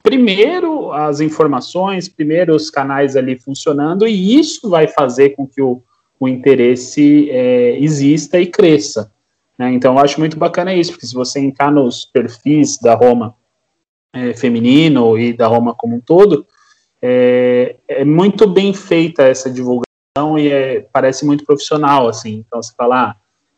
[0.01, 5.83] primeiro as informações, primeiro os canais ali funcionando, e isso vai fazer com que o,
[6.19, 9.11] o interesse é, exista e cresça.
[9.57, 9.71] Né?
[9.73, 13.35] Então, eu acho muito bacana isso, porque se você entrar nos perfis da Roma
[14.13, 16.47] é, feminino e da Roma como um todo,
[17.01, 22.43] é, é muito bem feita essa divulgação e é, parece muito profissional, assim.
[22.47, 23.15] Então você fala, ah,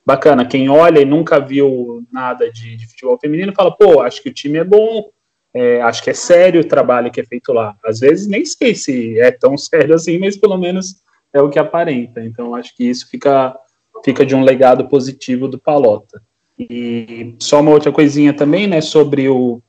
[0.10, 4.30] bacana, quem olha e nunca viu nada de, de, futebol feminino fala, pô, acho que
[4.30, 5.08] o time é bom,
[5.54, 7.76] é, acho que é sério o trabalho que é feito lá.
[7.86, 10.96] Às vezes nem sei se é tão sério assim, mas pelo menos
[11.32, 12.24] é o que aparenta.
[12.26, 13.56] Então acho que isso fica,
[14.04, 16.20] fica de um legado positivo do Palota.
[16.58, 19.62] E só uma outra coisinha também, né, sobre o,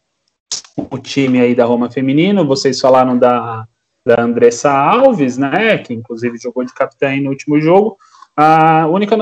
[0.90, 3.66] o time aí da Roma feminino, vocês falaram da,
[4.06, 7.98] da Andressa Alves, né, que inclusive jogou de capitã no último jogo,
[8.36, 9.16] a única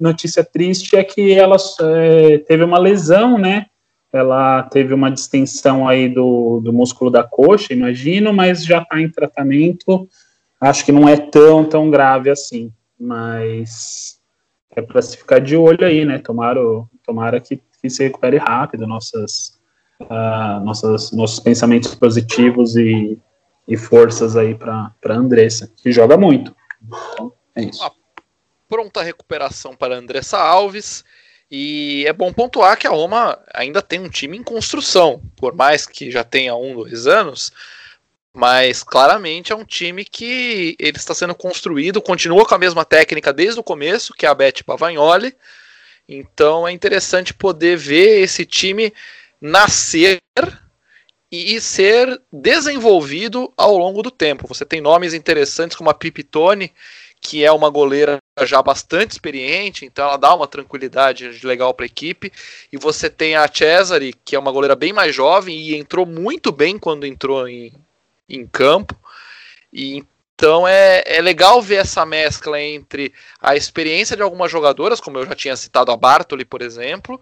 [0.00, 3.66] notícia triste é que ela é, teve uma lesão, né,
[4.12, 9.10] ela teve uma distensão aí do, do músculo da coxa, imagino, mas já está em
[9.10, 10.08] tratamento,
[10.60, 14.18] acho que não é tão, tão grave assim, mas
[14.74, 16.60] é para se ficar de olho aí, né, tomara,
[17.04, 19.56] tomara que, que se recupere rápido, nossas
[20.02, 23.18] uh, nossas, nossos pensamentos positivos e,
[23.66, 26.54] e forças aí para Andressa, que joga muito.
[27.12, 27.90] Então, é isso.
[28.68, 31.04] Pronta recuperação para Andressa Alves.
[31.50, 35.86] E é bom pontuar que a Roma ainda tem um time em construção, por mais
[35.86, 37.52] que já tenha um, dois anos,
[38.32, 43.32] mas claramente é um time que ele está sendo construído, continua com a mesma técnica
[43.32, 45.36] desde o começo, que é a Beth Pavagnoli.
[46.08, 48.92] Então é interessante poder ver esse time
[49.40, 50.20] nascer
[51.30, 54.46] e ser desenvolvido ao longo do tempo.
[54.48, 56.72] Você tem nomes interessantes como a Pipitone,
[57.26, 61.86] que é uma goleira já bastante experiente, então ela dá uma tranquilidade legal para a
[61.86, 62.32] equipe.
[62.72, 66.52] E você tem a Cesare, que é uma goleira bem mais jovem e entrou muito
[66.52, 67.72] bem quando entrou em,
[68.28, 68.94] em campo.
[69.72, 70.04] E
[70.36, 75.26] então é, é legal ver essa mescla entre a experiência de algumas jogadoras, como eu
[75.26, 77.20] já tinha citado a Bartoli, por exemplo,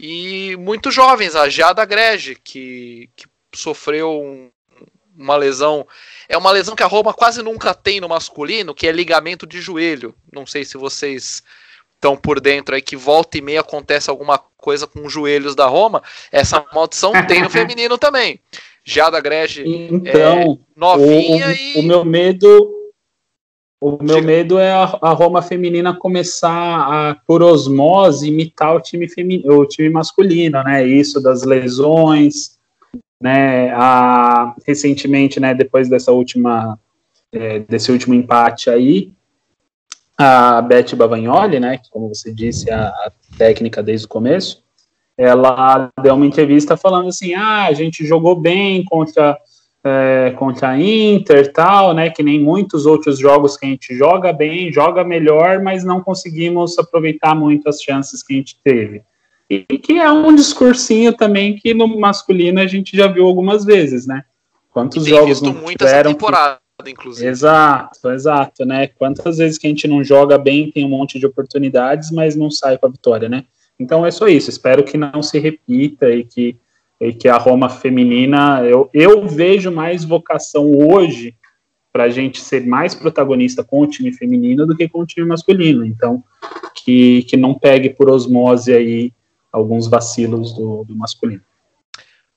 [0.00, 4.50] e muito jovens, a Jada Grege, que, que sofreu um,
[5.16, 5.86] uma lesão.
[6.28, 9.60] É uma lesão que a Roma quase nunca tem no masculino, que é ligamento de
[9.60, 10.14] joelho.
[10.32, 11.42] Não sei se vocês
[11.94, 15.66] estão por dentro aí, que volta e meia acontece alguma coisa com os joelhos da
[15.66, 16.02] Roma.
[16.30, 18.40] Essa maldição tem no feminino também.
[18.84, 21.78] Jada Grege então, é novinha o, e.
[21.78, 22.70] O meu medo.
[23.80, 24.26] O meu Diga.
[24.26, 29.66] medo é a, a, Roma feminina começar a, por osmose, imitar o time, feminino, o
[29.66, 30.86] time masculino, né?
[30.86, 32.53] Isso das lesões,
[33.24, 33.70] né?
[33.70, 36.78] A, recentemente, né, depois dessa última,
[37.32, 39.14] é, desse último empate aí,
[40.18, 44.62] a Beth Bavagnoli, né, que como você disse, a, a técnica desde o começo,
[45.16, 49.38] ela deu uma entrevista falando assim, ah, a gente jogou bem contra
[49.86, 54.34] é, contra a Inter tal, né, que nem muitos outros jogos que a gente joga
[54.34, 59.02] bem, joga melhor, mas não conseguimos aproveitar muito as chances que a gente teve.
[59.48, 64.06] E que é um discursinho também que no masculino a gente já viu algumas vezes,
[64.06, 64.24] né?
[64.70, 66.90] Quantos jogos não tiveram temporada, que...
[66.90, 67.28] inclusive.
[67.28, 68.88] Exato, exato, né?
[68.88, 72.50] Quantas vezes que a gente não joga bem, tem um monte de oportunidades, mas não
[72.50, 73.44] sai com a vitória, né?
[73.78, 74.50] Então é só isso.
[74.50, 76.56] Espero que não se repita e que,
[77.00, 78.62] e que a Roma feminina.
[78.64, 81.36] Eu, eu vejo mais vocação hoje
[81.92, 85.26] para a gente ser mais protagonista com o time feminino do que com o time
[85.26, 85.84] masculino.
[85.84, 86.24] Então,
[86.74, 89.12] que, que não pegue por osmose aí
[89.54, 91.42] alguns vacilos do, do masculino.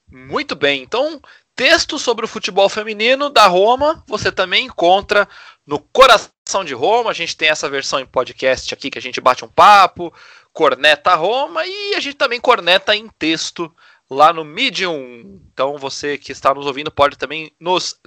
[0.09, 0.83] Muito bem.
[0.83, 1.19] Então,
[1.55, 5.27] texto sobre o futebol feminino da Roma você também encontra
[5.65, 7.09] no Coração de Roma.
[7.09, 10.13] A gente tem essa versão em podcast aqui que a gente bate um papo,
[10.53, 13.73] corneta Roma e a gente também corneta em texto
[14.07, 15.41] lá no Medium.
[15.51, 17.99] Então você que está nos ouvindo pode também nos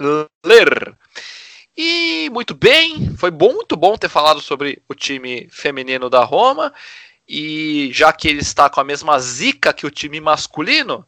[0.45, 0.97] ler.
[1.75, 6.73] E muito bem, foi bom, muito bom ter falado sobre o time feminino da Roma.
[7.33, 11.07] E já que ele está com a mesma zica que o time masculino,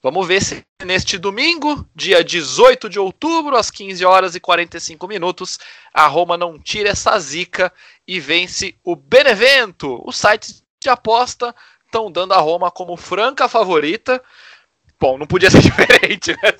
[0.00, 5.58] vamos ver se neste domingo, dia 18 de outubro, às 15 horas e 45 minutos,
[5.92, 7.72] a Roma não tira essa zica
[8.06, 10.00] e vence o Benevento.
[10.06, 11.52] O site de aposta
[11.84, 14.22] estão dando a Roma como franca favorita.
[15.00, 16.52] Bom, não podia ser diferente, né?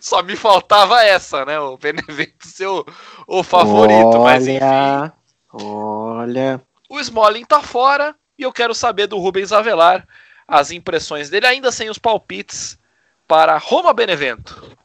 [0.00, 1.60] Só me faltava essa, né?
[1.60, 2.86] O Benevento ser o,
[3.26, 5.12] o favorito, olha, mas enfim.
[5.52, 6.62] Olha.
[6.88, 10.06] O Smalling tá fora e eu quero saber do Rubens Avelar
[10.46, 12.78] as impressões dele, ainda sem os palpites,
[13.26, 14.76] para Roma Benevento.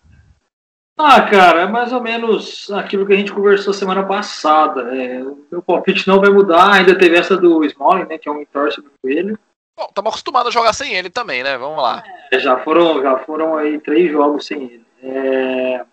[0.98, 4.96] Ah, cara, é mais ou menos aquilo que a gente conversou semana passada.
[4.96, 8.32] É, o meu palpite não vai mudar, ainda teve essa do Smalling, né, que é
[8.32, 9.38] um entorse do coelho.
[9.78, 11.58] Bom, estamos acostumados a jogar sem ele também, né?
[11.58, 12.04] Vamos lá.
[12.32, 14.86] É, já foram, já foram aí três jogos sem ele.
[15.02, 15.86] É...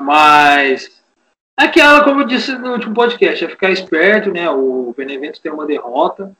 [0.00, 1.00] Mas
[1.58, 4.50] é aquela, como eu disse no último podcast, é ficar esperto, né?
[4.50, 6.34] O Benevento tem uma derrota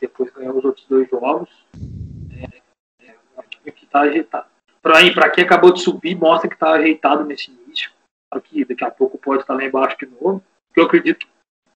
[0.00, 1.48] depois ganhou os outros dois jogos.
[2.32, 2.62] É,
[3.04, 4.46] é, que tá, tá,
[4.82, 7.90] para quem acabou de subir, mostra que está ajeitado nesse início.
[8.44, 10.42] Que daqui a pouco pode estar lá embaixo de novo,
[10.72, 11.28] que eu acredito que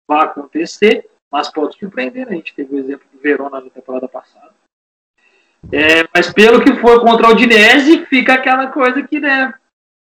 [0.09, 2.27] vai acontecer, mas pode surpreender.
[2.27, 2.33] Né?
[2.33, 4.53] A gente teve o exemplo do Verona na temporada passada.
[5.73, 9.55] É, mas pelo que foi contra o Udinese, fica aquela coisa que né,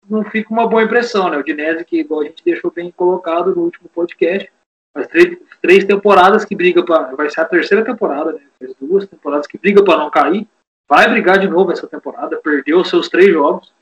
[0.08, 1.28] não fica uma boa impressão.
[1.28, 1.36] Né?
[1.36, 4.50] O Udinese, que igual a gente deixou bem colocado no último podcast,
[4.94, 7.14] faz três, três temporadas que briga para.
[7.14, 8.40] Vai ser a terceira temporada, né?
[8.58, 10.46] Faz duas temporadas que briga para não cair.
[10.88, 12.36] Vai brigar de novo essa temporada.
[12.36, 13.72] Perdeu seus três jogos.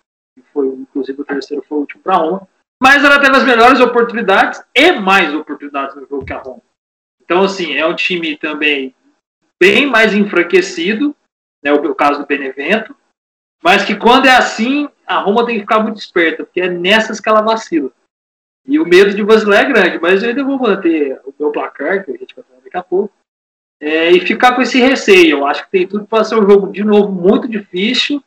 [0.52, 2.48] Foi, inclusive o terceiro foi o último para Roma.
[2.82, 6.62] Mas ela teve as melhores oportunidades e mais oportunidades no jogo que a Roma.
[7.22, 8.94] Então, assim, é um time também
[9.60, 11.14] bem mais enfraquecido,
[11.62, 12.96] né, o caso do Benevento,
[13.62, 17.20] mas que quando é assim, a Roma tem que ficar muito esperta, porque é nessas
[17.20, 17.92] que ela vacila.
[18.66, 22.04] E o medo de vacilar é grande, mas eu ainda vou manter o meu placar,
[22.04, 23.12] que a gente vai falar daqui a pouco,
[23.80, 25.38] é, e ficar com esse receio.
[25.38, 28.22] Eu acho que tem tudo para ser um jogo, de novo, muito difícil.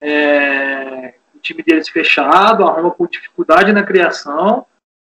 [0.00, 4.66] É, o time deles fechado, a Roma com dificuldade na criação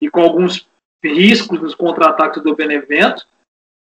[0.01, 0.69] e com alguns
[1.03, 3.27] riscos nos contra-ataques do Benevento,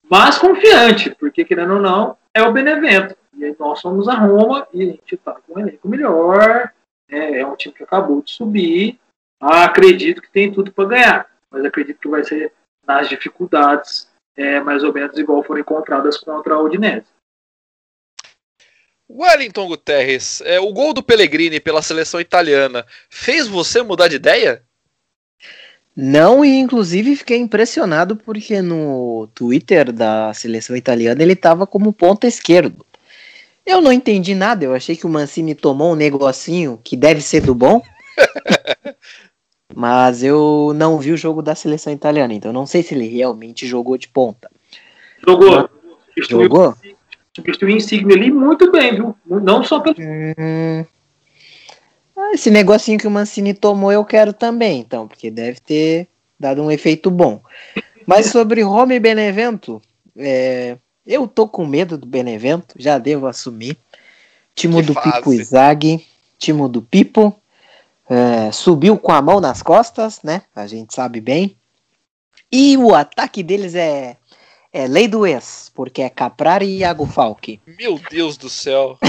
[0.09, 3.17] mas confiante, porque querendo ou não, é o Benevento.
[3.37, 6.73] E nós somos a Roma e a gente está com um elenco melhor.
[7.09, 8.99] É, é, um time que acabou de subir.
[9.41, 12.53] Ah, acredito que tem tudo para ganhar, mas acredito que vai ser
[12.87, 17.07] nas dificuldades, é, mais ou menos igual foram encontradas contra a Udinese.
[19.09, 24.63] Wellington Guterres, é, o gol do Pellegrini pela seleção italiana fez você mudar de ideia?
[25.97, 32.27] Não, e inclusive fiquei impressionado porque no Twitter da seleção italiana ele estava como ponta
[32.27, 32.87] esquerdo.
[33.67, 37.41] Eu não entendi nada, eu achei que o Mancini tomou um negocinho que deve ser
[37.41, 37.83] do bom.
[39.75, 43.67] mas eu não vi o jogo da seleção italiana, então não sei se ele realmente
[43.67, 44.51] jogou de ponta.
[45.27, 45.69] Jogou.
[46.29, 46.75] Jogou?
[47.35, 49.17] Substituiu o Insigne ali muito bem, viu?
[49.27, 49.97] Não só pelo.
[49.99, 50.85] Hum...
[52.17, 56.07] Ah, esse negocinho que o Mancini tomou eu quero também, então, porque deve ter
[56.39, 57.41] dado um efeito bom.
[58.07, 59.81] Mas sobre Roma e Benevento,
[60.17, 63.77] é, eu tô com medo do Benevento, já devo assumir.
[64.55, 65.13] Timo que do fase.
[65.13, 66.07] Pipo Izag,
[66.39, 67.40] Timo do Pipo,
[68.11, 70.43] é, subiu com a mão nas costas, né?
[70.55, 71.57] A gente sabe bem.
[72.51, 74.17] E o ataque deles é,
[74.73, 77.61] é lei do ex, porque é Caprari e Iago Falque.
[77.79, 78.99] Meu Deus do céu.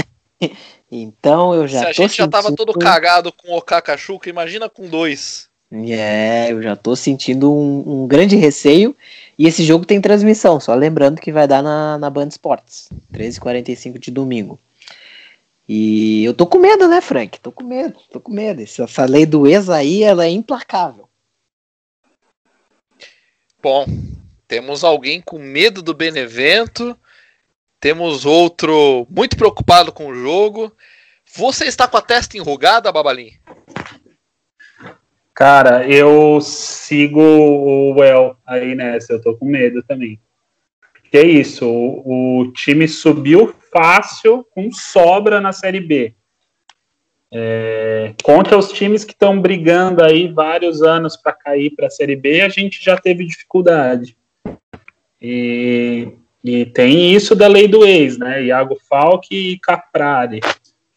[0.94, 4.86] Então eu já Se a gente já tava todo cagado com o Kakachuca, imagina com
[4.86, 5.48] dois.
[5.72, 8.94] É, eu já tô sentindo um, um, grande receio.
[9.38, 13.98] E esse jogo tem transmissão, só lembrando que vai dar na, na Band Esportes, 13h45
[13.98, 14.58] de domingo.
[15.68, 17.38] E eu tô com medo, né, Frank?
[17.40, 18.62] Tô com medo, tô com medo.
[18.62, 21.08] Essa lei do ex aí, ela é implacável.
[23.62, 23.86] Bom,
[24.48, 26.96] temos alguém com medo do Benevento
[27.82, 30.72] temos outro muito preocupado com o jogo.
[31.34, 33.32] Você está com a testa enrugada, Babalim?
[35.34, 40.20] Cara, eu sigo o Well aí nessa, eu tô com medo também.
[41.10, 46.14] Que é isso, o, o time subiu fácil, com sobra na Série B.
[47.34, 52.16] É, contra os times que estão brigando aí vários anos para cair para a Série
[52.16, 54.16] B, a gente já teve dificuldade.
[55.20, 56.12] E
[56.44, 58.44] e tem isso da lei do ex, né?
[58.44, 60.40] Iago Falck e Caprari.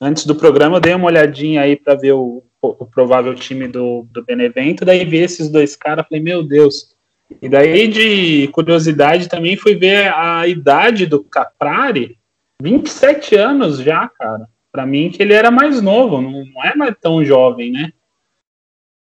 [0.02, 4.08] Antes do programa eu dei uma olhadinha aí para ver o, o, provável time do,
[4.12, 6.96] do Benevento, daí vi esses dois caras, falei, meu Deus.
[7.42, 12.18] E daí de curiosidade também fui ver a idade do Caprari,
[12.62, 14.48] 27 anos já, cara.
[14.72, 17.92] Para mim que ele era mais novo, não, não é mais tão jovem, né?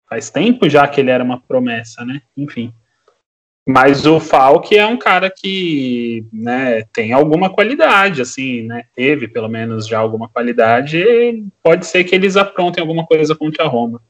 [0.08, 2.20] Faz tempo já que ele era uma promessa, né?
[2.36, 2.72] Enfim.
[3.66, 8.84] Mas o Falk é um cara que né, tem alguma qualidade, assim, né?
[8.94, 11.04] Teve pelo menos já alguma qualidade.
[11.62, 14.02] pode ser que eles aprontem alguma coisa contra a Roma.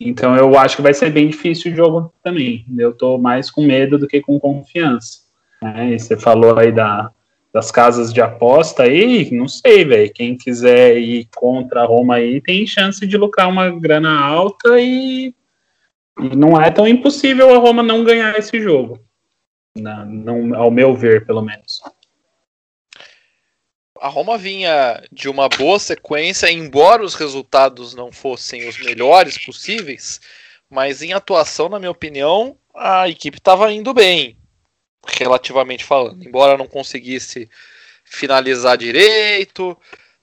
[0.00, 2.64] Então eu acho que vai ser bem difícil o jogo também.
[2.76, 5.20] Eu tô mais com medo do que com confiança.
[5.62, 5.94] Né?
[5.94, 7.10] E você falou aí da,
[7.52, 10.12] das casas de aposta aí, não sei, velho.
[10.12, 15.34] Quem quiser ir contra a Roma aí tem chance de lucrar uma grana alta e
[16.18, 19.00] e não é tão impossível a Roma não ganhar esse jogo.
[19.76, 21.80] Não, não, ao meu ver, pelo menos.
[24.00, 30.20] A Roma vinha de uma boa sequência, embora os resultados não fossem os melhores possíveis,
[30.68, 34.36] mas em atuação, na minha opinião, a equipe estava indo bem,
[35.06, 36.24] relativamente falando.
[36.24, 37.48] Embora não conseguisse
[38.04, 39.76] finalizar direito,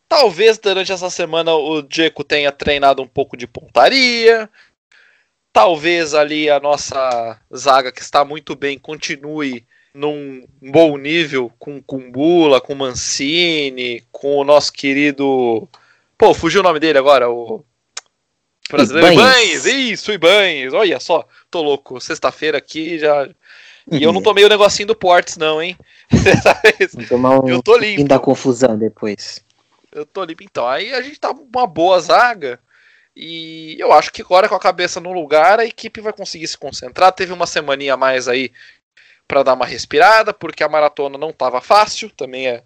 [0.08, 4.50] talvez durante essa semana o Diego tenha treinado um pouco de pontaria,
[5.54, 12.60] Talvez ali a nossa zaga, que está muito bem, continue num bom nível com Kumbula,
[12.60, 15.70] com Mancini, com o nosso querido
[16.18, 17.64] Pô, fugiu o nome dele agora, o.
[18.70, 19.66] Brasileiro Ibanhes.
[19.66, 20.74] Isso, Ibanhes.
[20.74, 22.02] Olha só, tô louco.
[22.02, 23.30] Sexta-feira aqui já.
[23.92, 25.78] E eu não tomei o negocinho do Portes, não, hein?
[27.44, 28.04] um eu tô limpo.
[28.08, 29.44] da confusão depois.
[29.92, 30.68] Eu tô limpo, então.
[30.68, 32.60] Aí a gente tá uma boa zaga.
[33.16, 36.58] E eu acho que agora com a cabeça no lugar, a equipe vai conseguir se
[36.58, 37.12] concentrar.
[37.14, 38.52] Teve uma semaninha a mais aí
[39.28, 42.64] para dar uma respirada, porque a maratona não estava fácil, também é,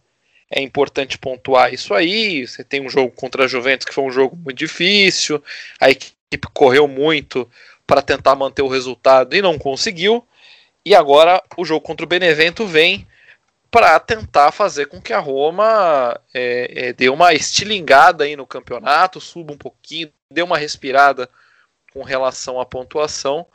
[0.50, 2.48] é importante pontuar isso aí.
[2.48, 5.42] Você tem um jogo contra a Juventus que foi um jogo muito difícil,
[5.80, 7.50] a equipe correu muito
[7.86, 10.26] para tentar manter o resultado e não conseguiu.
[10.86, 13.08] E agora o jogo contra o Benevento vem
[13.70, 19.22] para tentar fazer com que a Roma é, é, dê uma estilingada aí no campeonato,
[19.22, 21.30] suba um pouquinho, dê uma respirada
[21.94, 23.46] com relação à pontuação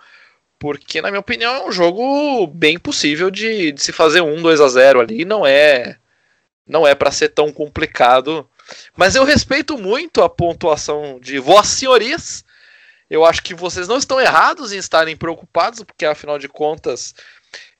[0.64, 4.62] porque, na minha opinião, é um jogo bem possível de, de se fazer um 2
[4.62, 5.22] a 0 ali.
[5.22, 5.98] Não é
[6.66, 8.48] não é para ser tão complicado.
[8.96, 12.44] Mas eu respeito muito a pontuação de Vossas Senhorias.
[13.14, 17.14] Eu acho que vocês não estão errados em estarem preocupados, porque afinal de contas,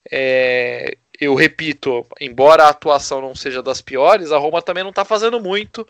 [0.09, 5.05] é, eu repito, embora a atuação não seja das piores, a Roma também não está
[5.05, 5.85] fazendo muito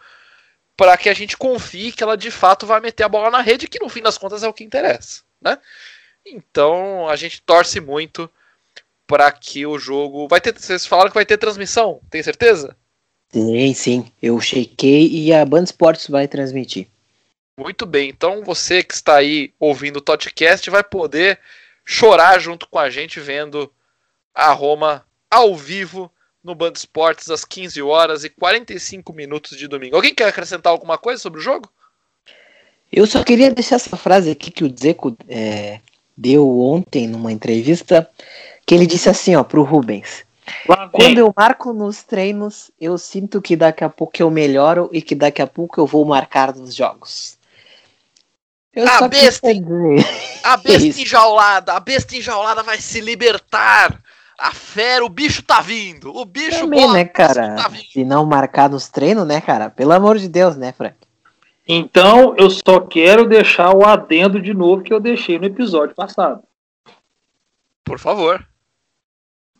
[0.74, 3.68] para que a gente confie que ela de fato vai meter a bola na rede,
[3.68, 5.58] que no fim das contas é o que interessa, né?
[6.24, 8.30] Então a gente torce muito
[9.06, 10.26] para que o jogo.
[10.26, 10.58] Vai ter.
[10.58, 12.74] Vocês falaram que vai ter transmissão, tem certeza?
[13.30, 14.12] Sim, sim.
[14.22, 16.88] Eu chequei e a Band Esportes vai transmitir.
[17.58, 18.08] Muito bem.
[18.08, 21.38] Então você que está aí ouvindo o podcast vai poder
[21.84, 23.70] chorar junto com a gente vendo
[24.34, 26.10] a Roma ao vivo
[26.42, 29.96] no Band Esportes às 15 horas e 45 minutos de domingo.
[29.96, 31.70] Alguém quer acrescentar alguma coisa sobre o jogo?
[32.92, 35.80] Eu só queria deixar essa frase aqui que o Zeco é,
[36.16, 38.08] deu ontem numa entrevista,
[38.66, 40.24] que ele disse assim, ó, pro Rubens.
[40.92, 45.14] Quando eu marco nos treinos, eu sinto que daqui a pouco eu melhoro e que
[45.14, 47.38] daqui a pouco eu vou marcar nos jogos.
[48.74, 49.48] Eu a besta,
[50.42, 54.02] a besta enjaulada, a besta enjaulada vai se libertar.
[54.36, 56.14] A fera, o bicho tá vindo.
[56.14, 57.54] O bicho Também, né, cara?
[57.54, 59.70] Tá se não marcar nos treinos, né, cara?
[59.70, 60.96] Pelo amor de Deus, né, Frank?
[61.66, 66.42] Então, eu só quero deixar o adendo de novo que eu deixei no episódio passado.
[67.84, 68.44] Por favor.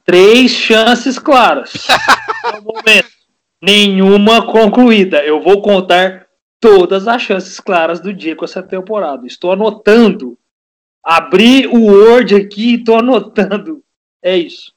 [0.05, 1.87] Três chances claras.
[2.55, 3.09] no momento.
[3.63, 5.25] Nenhuma concluída.
[5.25, 6.24] Eu vou contar
[6.65, 9.27] todas as chances claras do dia com essa temporada.
[9.27, 10.39] Estou anotando.
[11.03, 13.85] Abri o Word aqui e estou anotando.
[14.23, 14.73] É isso.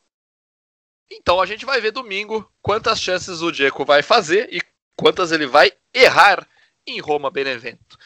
[1.10, 4.62] Então a gente vai ver domingo quantas chances o Diego vai fazer e
[4.98, 6.46] quantas ele vai errar
[6.86, 7.98] em Roma Benevento.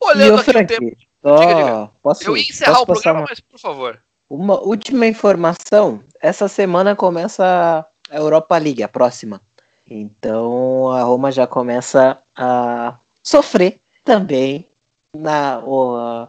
[0.00, 0.96] Olhando aqui o tempo.
[1.22, 1.90] Oh, diga, diga.
[2.02, 3.26] Posso, Eu ia encerrar o programa, uma...
[3.28, 4.00] mas por favor.
[4.30, 6.02] Uma última informação.
[6.18, 9.42] Essa semana começa a Europa League, a próxima.
[9.86, 12.98] Então a Roma já começa a
[13.28, 14.66] sofrer também
[15.14, 16.26] na o,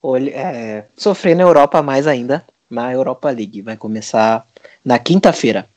[0.00, 3.62] o, é, sofrer na Europa mais ainda na Europa League.
[3.62, 4.46] Vai começar
[4.84, 5.68] na quinta-feira.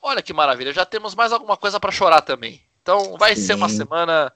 [0.00, 2.60] Olha que maravilha, já temos mais alguma coisa para chorar também.
[2.80, 3.42] Então vai Sim.
[3.42, 4.32] ser uma semana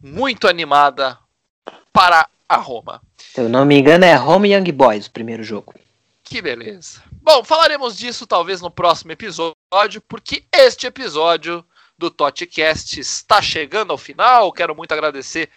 [0.00, 1.18] muito animada
[1.92, 3.02] para a Roma.
[3.18, 5.74] Se eu não me engano, é Roma Young Boys o primeiro jogo.
[6.22, 7.02] Que beleza.
[7.10, 11.64] Bom, falaremos disso talvez no próximo episódio, porque este episódio
[12.02, 14.52] do Totcast está chegando ao final.
[14.52, 15.48] Quero muito agradecer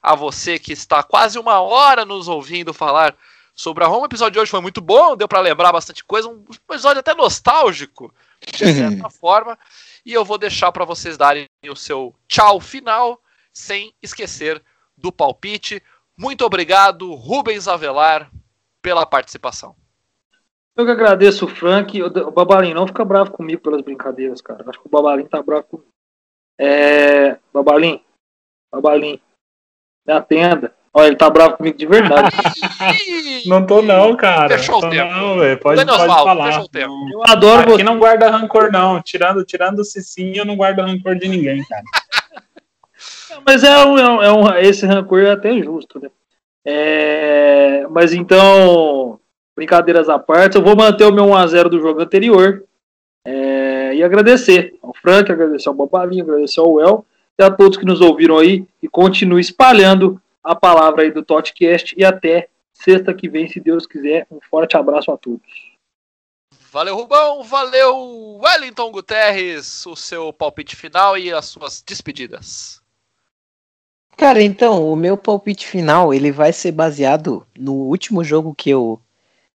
[0.00, 3.16] a você que está quase uma hora nos ouvindo falar
[3.52, 4.02] sobre a Roma.
[4.02, 7.12] O episódio de hoje foi muito bom, deu para lembrar bastante coisa, um episódio até
[7.12, 9.58] nostálgico, de certa forma.
[10.06, 13.20] E eu vou deixar para vocês darem o seu tchau final
[13.52, 14.62] sem esquecer
[14.96, 15.82] do palpite.
[16.16, 18.30] Muito obrigado, Rubens Avelar,
[18.80, 19.74] pela participação.
[20.76, 22.02] Eu que agradeço o Frank.
[22.02, 24.64] O Babalinho não fica bravo comigo pelas brincadeiras, cara.
[24.66, 25.90] Acho que o Babalinho tá bravo comigo.
[26.58, 27.38] É.
[27.52, 28.00] Babalinho.
[28.72, 29.20] Babalinho.
[30.06, 30.74] Me atenda.
[30.92, 32.36] Olha, ele tá bravo comigo de verdade.
[33.46, 34.58] não tô não, cara.
[34.58, 35.12] Fechou o tempo.
[35.12, 36.46] Não, pode, pode falar.
[36.46, 36.92] Fechou o tempo.
[37.12, 37.82] Eu adoro Aqui você.
[37.84, 39.00] não guarda rancor, não.
[39.00, 41.84] Tirando, tirando o Cicinho, eu não guardo rancor de ninguém, cara.
[43.46, 46.10] Mas é um, é um, é um, esse rancor é até justo, né?
[46.64, 49.18] É, mas então,
[49.56, 52.64] brincadeiras à parte, eu vou manter o meu 1x0 do jogo anterior.
[53.24, 57.04] É, e agradecer ao Frank, agradecer ao Bobalinho, agradecer ao El
[57.38, 61.94] e a todos que nos ouviram aí e continue espalhando a palavra aí do Totcast
[61.96, 64.26] e até sexta que vem, se Deus quiser.
[64.30, 65.70] Um forte abraço a todos.
[66.72, 67.42] Valeu, Rubão.
[67.42, 69.84] Valeu, Wellington Guterres.
[69.86, 72.80] O seu palpite final e as suas despedidas.
[74.16, 79.00] Cara, então, o meu palpite final, ele vai ser baseado no último jogo que eu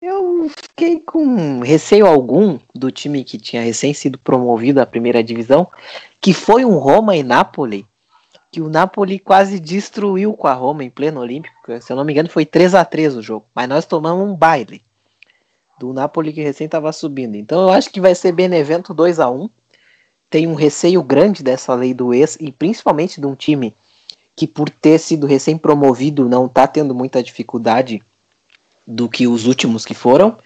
[0.02, 5.68] eu fiquei com receio algum do time que tinha recém sido promovido à primeira divisão,
[6.20, 7.86] que foi um Roma e Napoli,
[8.50, 11.54] que o Napoli quase destruiu com a Roma em pleno Olímpico.
[11.80, 13.46] Se eu não me engano, foi 3 a 3 o jogo.
[13.54, 14.82] Mas nós tomamos um baile
[15.78, 17.36] do Napoli que recém estava subindo.
[17.36, 19.48] Então eu acho que vai ser Benevento 2 a 1
[20.28, 23.76] Tem um receio grande dessa lei do ex, e principalmente de um time
[24.34, 28.02] que, por ter sido recém-promovido, não está tendo muita dificuldade
[28.90, 30.36] do que os últimos que foram.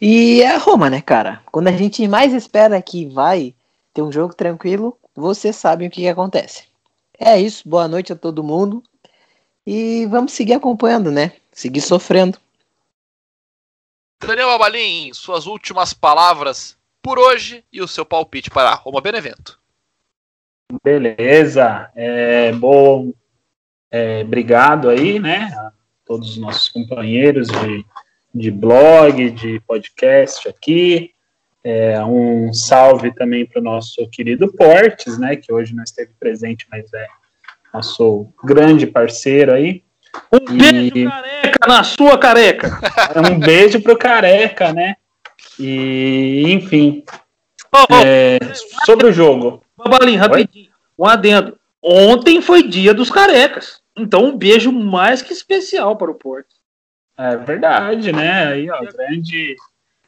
[0.00, 1.42] E é a Roma, né, cara?
[1.52, 3.54] Quando a gente mais espera que vai
[3.92, 6.64] ter um jogo tranquilo, você sabe o que, que acontece.
[7.18, 8.82] É isso, boa noite a todo mundo.
[9.66, 11.32] E vamos seguir acompanhando, né?
[11.52, 12.38] Seguir sofrendo.
[14.20, 19.58] Daniel Abalim, suas últimas palavras por hoje e o seu palpite para Roma Benevento.
[20.82, 23.12] Beleza, é, bom,
[23.90, 25.50] é, obrigado aí, né,
[26.06, 27.84] todos os nossos companheiros de,
[28.34, 31.10] de blog, de podcast aqui,
[31.64, 36.66] é, um salve também para o nosso querido Portes, né, que hoje não esteve presente,
[36.70, 37.06] mas é
[37.74, 39.82] nosso grande parceiro aí.
[40.32, 40.90] Um e...
[40.90, 42.80] beijo, careca, na sua careca!
[43.16, 44.94] Um beijo pro careca, né?
[45.58, 47.04] E, enfim.
[47.74, 48.38] Oh, oh, é,
[48.86, 49.62] sobre o jogo.
[49.76, 50.66] Babalinho, rapidinho.
[50.66, 50.70] Oi?
[50.98, 51.58] Um adendo.
[51.82, 53.80] Ontem foi dia dos carecas.
[53.96, 56.54] Então, um beijo mais que especial para o Porto.
[57.16, 58.48] É verdade, né?
[58.48, 59.56] Aí, ó, grande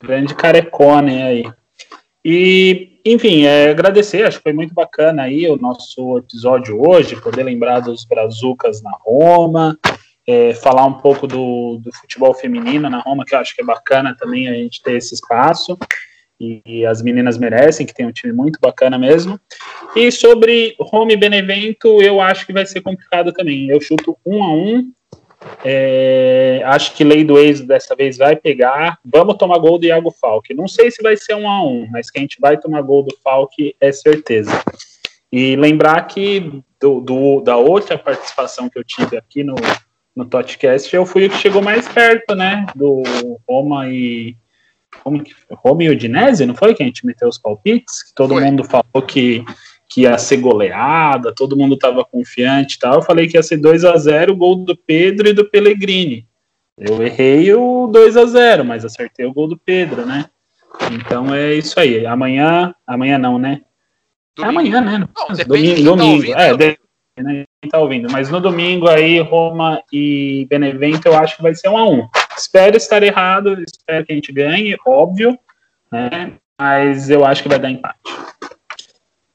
[0.01, 1.53] Grande carecone aí.
[2.25, 7.43] E, enfim, é, agradecer, acho que foi muito bacana aí o nosso episódio hoje, poder
[7.43, 9.79] lembrar dos Brazucas na Roma,
[10.27, 13.65] é, falar um pouco do, do futebol feminino na Roma, que eu acho que é
[13.65, 15.77] bacana também a gente ter esse espaço.
[16.41, 19.41] E, as meninas merecem, que tem um time muito bacana mesmo.
[19.97, 23.69] E sobre Roma e Benevento, eu acho que vai ser complicado também.
[23.69, 24.93] Eu chuto um a um,
[25.65, 28.99] é, acho que lei do ex dessa vez vai pegar.
[29.05, 30.55] Vamos tomar gol do Iago Falque.
[30.55, 33.03] Não sei se vai ser um a um, mas que a gente vai tomar gol
[33.03, 34.53] do Falque é certeza.
[35.31, 39.55] E lembrar que do, do, da outra participação que eu tive aqui no,
[40.17, 42.67] no Totcast, eu fui o que chegou mais perto, né?
[42.75, 43.03] Do
[43.49, 44.37] Roma e.
[45.03, 48.03] Como que, Roma e Udinese, não foi que a gente meteu os palpites?
[48.03, 48.45] Que todo foi.
[48.45, 49.45] mundo falou que
[49.89, 52.97] que ia ser goleada, todo mundo estava confiante e tal.
[52.97, 56.27] Eu falei que ia ser 2 a 0 o gol do Pedro e do Pellegrini.
[56.77, 60.27] Eu errei o 2 a 0 mas acertei o gol do Pedro, né?
[60.93, 62.07] Então é isso aí.
[62.07, 63.63] Amanhã, amanhã não, né?
[64.39, 64.99] É amanhã, né?
[64.99, 66.33] Não, domingo, domingo.
[66.33, 66.79] Tá é, de,
[67.19, 68.09] né, quem tá ouvindo.
[68.11, 72.07] Mas no domingo aí, Roma e Benevento, eu acho que vai ser um a um.
[72.39, 75.37] Espero estar errado, espero que a gente ganhe, óbvio,
[75.91, 76.35] né?
[76.57, 77.99] Mas eu acho que vai dar empate.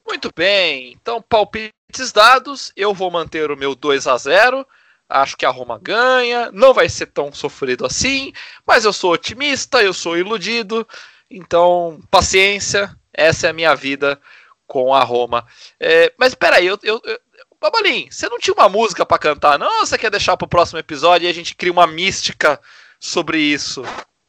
[0.08, 4.66] Muito bem, então palpites dados, eu vou manter o meu 2 a 0
[5.10, 8.32] acho que a Roma ganha, não vai ser tão sofrido assim,
[8.66, 10.88] mas eu sou otimista, eu sou iludido,
[11.30, 14.20] então paciência, essa é a minha vida
[14.66, 15.46] com a Roma.
[15.80, 17.20] É, mas peraí, eu, eu, eu
[17.64, 19.86] Babalim, você não tinha uma música para cantar, não?
[19.86, 22.60] Você quer deixar para o próximo episódio e a gente cria uma mística
[23.04, 23.84] sobre isso?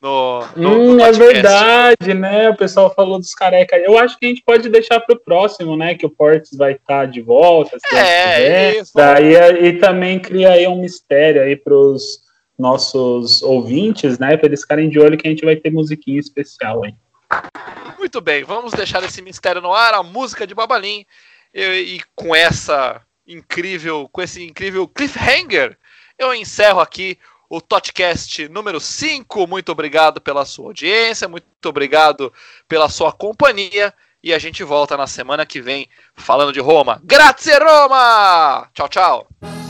[0.05, 2.51] no, no, hum, no é verdade, né?
[2.51, 3.83] O pessoal falou dos carecas.
[3.83, 5.95] Eu acho que a gente pode deixar para o próximo, né?
[5.95, 7.79] Que o Portes vai estar tá de volta.
[7.79, 8.93] Se é, isso.
[8.95, 12.19] Daí e também cria aí um mistério aí para os
[12.59, 14.37] nossos ouvintes, né?
[14.37, 16.93] Para eles ficarem de olho que a gente vai ter musiquinha especial aí.
[17.99, 21.07] Muito bem, vamos deixar esse mistério no ar, a música de Babalim.
[21.53, 25.79] E, e com essa incrível, com esse incrível cliffhanger,
[26.19, 27.19] eu encerro aqui
[27.55, 29.47] o Totcast número 5.
[29.47, 32.33] Muito obrigado pela sua audiência, muito obrigado
[32.69, 33.95] pela sua companhia.
[34.23, 37.01] E a gente volta na semana que vem falando de Roma.
[37.05, 38.69] Grazie Roma!
[38.73, 39.64] Tchau, tchau!